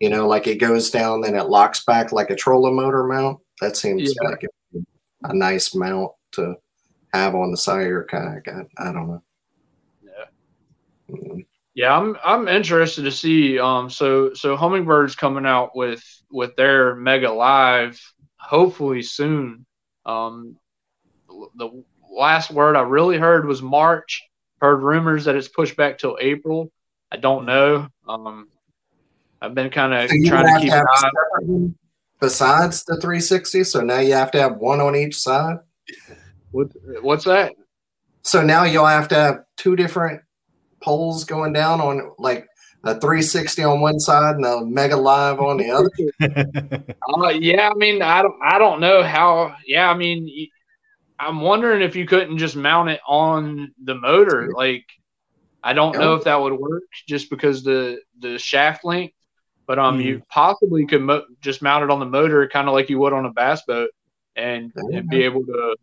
[0.00, 3.40] You know, like it goes down, then it locks back like a trolling motor mount.
[3.60, 4.28] That seems Yeah.
[4.28, 4.78] like a,
[5.30, 6.56] a nice mount to
[7.14, 8.48] have on the side of your kayak.
[8.48, 9.22] I, I don't know.
[10.02, 11.14] Yeah.
[11.14, 11.46] Mm.
[11.74, 13.58] Yeah, I'm I'm interested to see.
[13.58, 18.00] Um, so so Humminbird's coming out with with their Mega Live,
[18.46, 19.66] hopefully soon.
[20.04, 20.56] Um,
[21.56, 24.22] the last word I really heard was March.
[24.60, 26.70] Heard rumors that it's pushed back till April.
[27.12, 27.88] I don't know.
[28.08, 28.48] Um,
[29.42, 31.74] I've been kind of So trying to keep to an eye.
[32.20, 33.64] besides the 360.
[33.64, 35.58] So now you have to have one on each side.
[36.52, 36.68] What,
[37.02, 37.52] what's that?
[38.22, 40.22] So now you'll have to have two different
[40.80, 42.48] poles going down on like
[42.84, 45.90] a 360 on one side and a Mega Live on the other.
[47.18, 49.54] Uh, yeah, I mean, I don't, I don't know how.
[49.64, 50.48] Yeah, I mean,
[51.18, 54.50] I'm wondering if you couldn't just mount it on the motor.
[54.54, 54.84] Like,
[55.62, 59.14] I don't know if that would work just because the the shaft length.
[59.66, 62.88] But um, you possibly could mo- just mount it on the motor, kind of like
[62.88, 63.90] you would on a bass boat,
[64.36, 65.76] and and be able to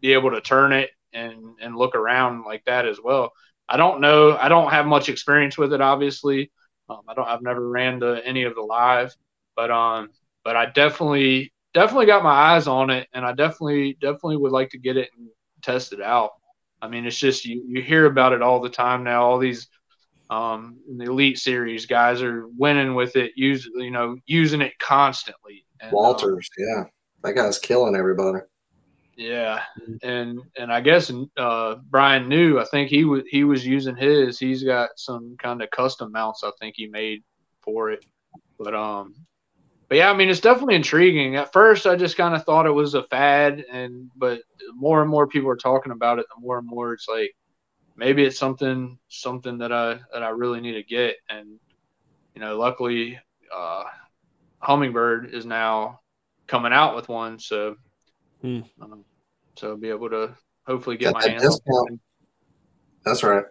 [0.00, 3.32] be able to turn it and and look around like that as well.
[3.72, 4.36] I don't know.
[4.36, 6.52] I don't have much experience with it, obviously.
[6.90, 7.26] Um, I don't.
[7.26, 9.16] I've never ran to any of the live,
[9.56, 10.10] but um,
[10.44, 14.68] but I definitely definitely got my eyes on it, and I definitely definitely would like
[14.70, 15.26] to get it and
[15.62, 16.32] test it out.
[16.82, 19.24] I mean, it's just you you hear about it all the time now.
[19.24, 19.68] All these
[20.28, 25.64] um, the elite series guys are winning with it, use you know using it constantly.
[25.80, 26.84] And, um, Walters, yeah.
[27.22, 28.40] That guy's killing everybody.
[29.22, 29.60] Yeah,
[30.02, 32.58] and and I guess uh, Bryan New.
[32.58, 34.38] I think he was he was using his.
[34.38, 36.42] He's got some kind of custom mounts.
[36.42, 37.22] I think he made
[37.60, 38.04] for it.
[38.58, 39.14] But um,
[39.88, 41.36] but yeah, I mean, it's definitely intriguing.
[41.36, 44.40] At first, I just kind of thought it was a fad, and but
[44.74, 47.32] more and more people are talking about it, the more and more it's like
[47.96, 51.16] maybe it's something something that I that I really need to get.
[51.28, 51.60] And
[52.34, 53.20] you know, luckily,
[53.54, 53.84] uh,
[54.62, 56.00] Humminbird is now
[56.48, 57.76] coming out with one, so
[58.40, 58.60] Hmm.
[58.80, 59.04] um,
[59.56, 60.34] so I'll be able to
[60.66, 62.00] hopefully get Got my that hands on
[63.04, 63.44] That's right.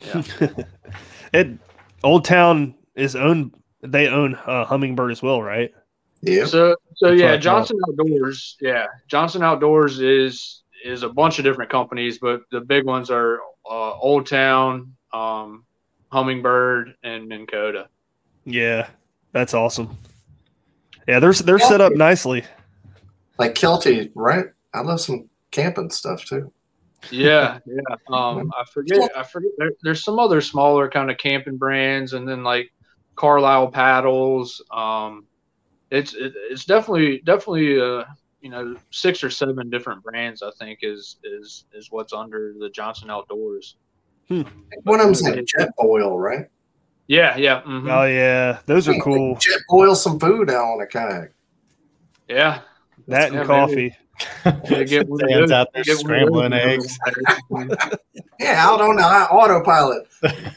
[0.00, 0.22] Yeah.
[1.32, 1.58] it
[2.04, 3.54] Old Town is owned.
[3.82, 5.72] They own uh, Humminbird as well, right?
[6.20, 6.44] Yeah.
[6.44, 7.40] So so That's yeah, thought.
[7.40, 8.56] Johnson Outdoors.
[8.60, 13.40] Yeah, Johnson Outdoors is is a bunch of different companies, but the big ones are
[13.68, 15.64] uh, Old Town, um,
[16.12, 17.88] Humminbird, and Minn Kota.
[18.44, 18.88] Yeah,
[19.32, 19.96] that's awesome.
[21.06, 22.44] Yeah, they're they're set up nicely.
[23.38, 24.46] Like Kelty, right?
[24.74, 26.52] I love some camping stuff too.
[27.10, 27.96] Yeah, yeah.
[28.08, 29.10] Um, I forget.
[29.16, 29.52] I forget.
[29.58, 32.72] There, there's some other smaller kind of camping brands, and then like
[33.14, 34.62] Carlisle paddles.
[34.70, 35.26] Um,
[35.90, 38.04] it's it, it's definitely definitely uh
[38.40, 40.42] you know six or seven different brands.
[40.42, 43.76] I think is is is what's under the Johnson Outdoors.
[44.28, 46.46] One of them's like jet oil, right?
[47.06, 47.90] Yeah, yeah, mhm.
[47.90, 49.36] Oh yeah, those are cool.
[49.36, 51.32] Jetboil some food out on a kayak.
[52.28, 52.60] yeah.
[53.06, 53.96] That Yeah, and maybe.
[54.18, 54.74] Coffee.
[54.74, 56.98] They get one of Dan's out there get scrambling eggs.
[58.40, 60.06] Yeah, out on the autopilot.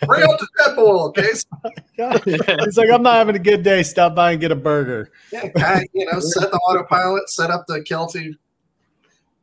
[0.05, 1.43] Bring up the Jetboil, case.
[2.65, 3.81] He's like, I'm not having a good day.
[3.81, 5.09] Stop by and get a burger.
[5.33, 8.35] Yeah, kayak, you know, set the autopilot, set up the Kelty,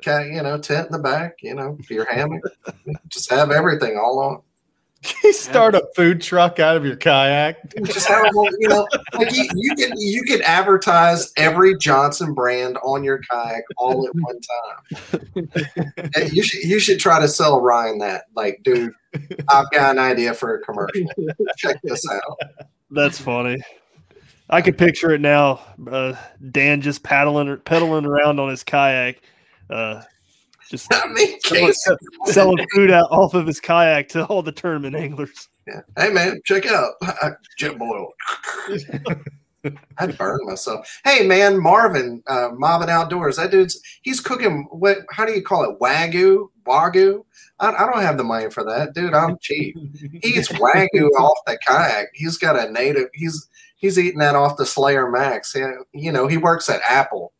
[0.02, 2.42] kayak, you know, tent in the back, you know, your hammock.
[3.08, 4.42] Just have everything all on.
[5.24, 7.56] You start a food truck out of your kayak.
[7.84, 12.34] Just have a whole, you know, like you, you can you can advertise every Johnson
[12.34, 16.10] brand on your kayak all at one time.
[16.14, 18.24] And you should you should try to sell Ryan that.
[18.34, 18.92] Like, dude,
[19.48, 21.06] I've got an idea for a commercial.
[21.56, 22.38] Check this out.
[22.90, 23.58] That's funny.
[24.50, 25.60] I could picture it now.
[25.90, 26.14] Uh,
[26.50, 29.20] Dan just paddling pedaling around on his kayak,
[29.70, 30.02] uh,
[30.68, 30.92] just
[31.44, 31.74] selling,
[32.26, 35.48] selling food out off of his kayak to all the tournament anglers.
[35.66, 35.80] yeah.
[35.96, 36.92] hey man, check out
[37.60, 38.08] Jetboil.
[39.98, 41.00] I'd burn myself.
[41.04, 43.36] Hey man, Marvin, uh, Mobbing Outdoors.
[43.36, 44.68] That dude's he's cooking.
[44.70, 44.98] What?
[45.10, 45.78] How do you call it?
[45.80, 47.24] Wagyu, wagyu.
[47.58, 49.14] I, I don't have the money for that, dude.
[49.14, 49.76] I'm cheap.
[50.22, 52.08] He eats wagyu off the kayak.
[52.14, 53.08] He's got a native.
[53.14, 55.54] He's he's eating that off the Slayer Max.
[55.54, 57.32] Yeah, you know, he works at Apple.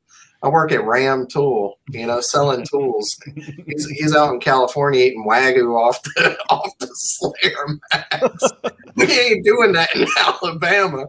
[0.43, 3.19] I work at Ram Tool, you know, selling tools.
[3.67, 8.45] He's, he's out in California eating wagyu off the off the Slayer Max.
[8.97, 11.07] we ain't doing that in Alabama.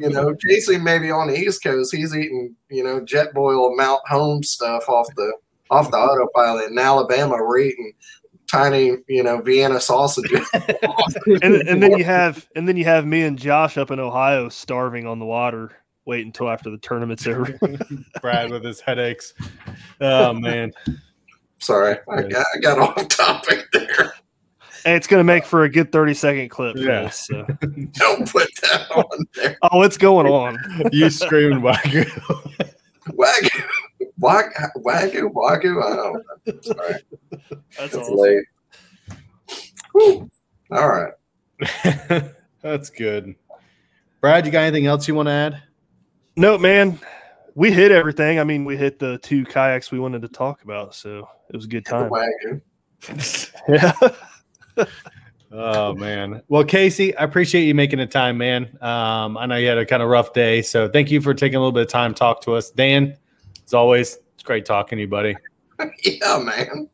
[0.00, 4.42] You know, Casey maybe on the East Coast, he's eating, you know, Jetboil Mount Home
[4.42, 5.30] stuff off the
[5.70, 6.70] off the autopilot.
[6.70, 7.92] In Alabama, we're eating
[8.50, 10.48] tiny, you know, Vienna sausages.
[11.42, 14.48] and, and then you have and then you have me and Josh up in Ohio
[14.48, 15.72] starving on the water
[16.04, 17.58] wait until after the tournament's over.
[18.20, 19.34] Brad with his headaches.
[20.00, 20.72] Oh man.
[21.58, 24.14] Sorry, I got, I got off topic there.
[24.86, 26.74] And it's going to make for a good 30 second clip.
[26.76, 27.02] Yeah.
[27.02, 27.46] This, so.
[27.92, 29.58] Don't put that on there.
[29.70, 30.56] Oh, it's going on.
[30.90, 32.06] You screaming wagyu.
[33.08, 33.64] Wagyu,
[34.18, 34.46] wag,
[34.76, 35.82] wagyu, wagyu.
[35.82, 36.60] I don't know.
[36.60, 36.94] Sorry,
[37.30, 38.16] That's it's awesome.
[38.16, 38.44] late.
[39.92, 40.30] Whew.
[40.70, 41.12] All right.
[42.62, 43.34] That's good.
[44.20, 45.62] Brad, you got anything else you want to add?
[46.36, 46.98] No, man,
[47.54, 48.38] we hit everything.
[48.38, 51.64] I mean, we hit the two kayaks we wanted to talk about, so it was
[51.64, 52.10] a good time.
[52.10, 52.60] Wagyu.
[53.68, 53.92] Yeah.
[55.52, 56.42] Oh man.
[56.48, 58.78] Well, Casey, I appreciate you making the time, man.
[58.80, 61.56] Um, I know you had a kind of rough day, so thank you for taking
[61.56, 62.70] a little bit of time to talk to us.
[62.70, 63.16] Dan,
[63.64, 65.36] as always, it's great talking to you, buddy.
[66.04, 66.90] Yeah, man.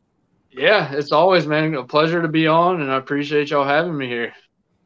[0.49, 4.07] Yeah, it's always, man, a pleasure to be on, and I appreciate y'all having me
[4.07, 4.33] here.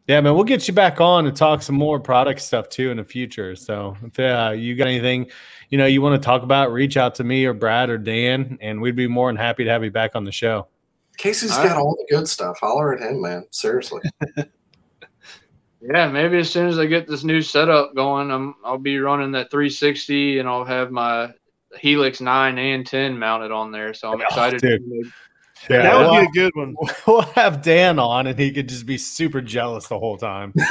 [0.07, 2.97] Yeah, man, we'll get you back on and talk some more product stuff too in
[2.97, 3.55] the future.
[3.55, 5.29] So if uh, you got anything,
[5.69, 8.57] you know, you want to talk about, reach out to me or Brad or Dan,
[8.61, 10.67] and we'd be more than happy to have you back on the show.
[11.17, 11.77] Casey's All got right.
[11.77, 12.57] all the good stuff.
[12.59, 13.45] Holler at him, man.
[13.51, 14.01] Seriously.
[15.83, 19.31] Yeah, maybe as soon as I get this new setup going, I'm I'll be running
[19.31, 21.33] that 360, and I'll have my
[21.79, 23.93] Helix 9 and 10 mounted on there.
[23.95, 24.61] So I'm excited.
[24.61, 24.81] dude.
[24.87, 25.11] to-
[25.69, 26.75] Yeah, that would we'll, be a good one.
[27.07, 30.53] we'll have Dan on, and he could just be super jealous the whole time.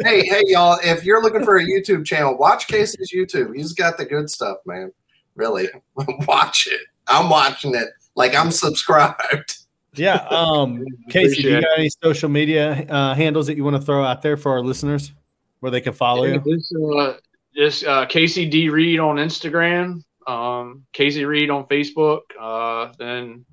[0.00, 0.78] Hey, hey, y'all!
[0.82, 3.56] If you're looking for a YouTube channel, watch Casey's YouTube.
[3.56, 4.92] He's got the good stuff, man.
[5.34, 5.68] Really,
[6.26, 6.80] watch it.
[7.06, 9.58] I'm watching it like I'm subscribed.
[9.94, 13.76] Yeah, um, Casey, do you Appreciate got any social media uh, handles that you want
[13.76, 15.12] to throw out there for our listeners
[15.60, 16.56] where they can follow Yeah, you?
[16.56, 17.14] Just, uh,
[17.54, 22.22] just uh, Casey D Reed on Instagram, um, Casey Reed on Facebook.
[22.38, 23.44] Uh, then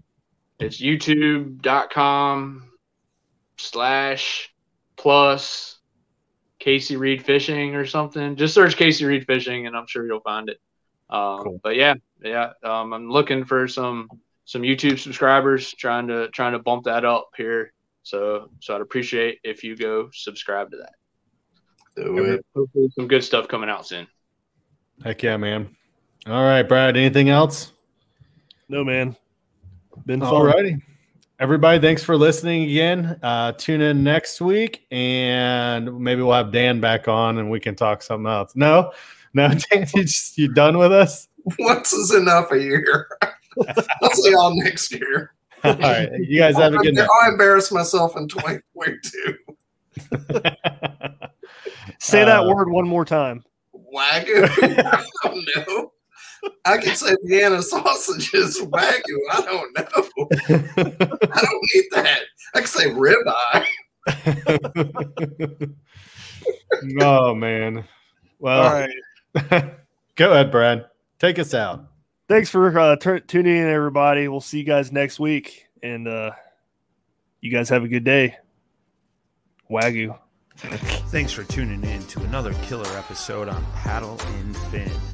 [0.60, 2.72] it's youtube.com
[3.58, 4.54] slash
[4.96, 5.80] plus
[6.60, 8.36] Casey Reed Fishing or something.
[8.36, 10.60] Just search Casey Reed Fishing and I'm sure you'll find it.
[11.10, 11.60] Um, Cool.
[11.64, 14.08] But yeah, yeah, um, I'm looking for some
[14.46, 17.74] some YouTube subscribers, trying to trying to bump that up here.
[18.04, 20.94] So so I'd appreciate if you go subscribe to that.
[21.96, 22.46] Do it.
[22.56, 24.08] Hopefully some good stuff coming out soon.
[25.04, 25.76] Heck yeah, man.
[26.28, 26.96] All right, Brad.
[26.98, 27.72] Anything else?
[28.70, 29.16] No, man.
[30.06, 30.30] Been fun.
[30.30, 30.78] All righty.
[31.40, 33.20] Everybody, thanks for listening again.
[33.24, 37.76] Uh, tune in next week, and maybe we'll have Dan back on, and we can
[37.76, 38.52] talk something else.
[38.56, 38.92] No,
[39.34, 41.28] no, Dan, you just you done with us?
[41.58, 43.08] Once is enough a year.
[44.04, 45.34] I'll see y'all next year.
[45.64, 47.10] All right, you guys have a good night.
[47.24, 49.36] I'll embarrass myself in 2022.
[52.00, 53.44] Say that Uh, word one more time.
[53.76, 54.48] Wagyu?
[54.86, 55.92] I don't know.
[56.66, 58.60] I can say Vienna sausages.
[58.62, 59.18] Wagyu?
[59.32, 59.86] I don't know.
[60.50, 62.22] I don't eat that.
[62.54, 63.66] I can say ribeye.
[67.02, 67.84] oh man.
[68.40, 68.88] Well,
[69.36, 69.76] right.
[70.16, 70.86] go ahead, Brad.
[71.20, 71.86] Take us out.
[72.28, 74.28] Thanks for uh, tur tuning in, everybody.
[74.28, 75.68] We'll see you guys next week.
[75.84, 76.32] And uh,
[77.42, 78.38] you guys have a good day.
[79.70, 80.18] Wagyu.
[80.58, 84.92] Thanks for tuning in to another killer episode on Paddle and Fin.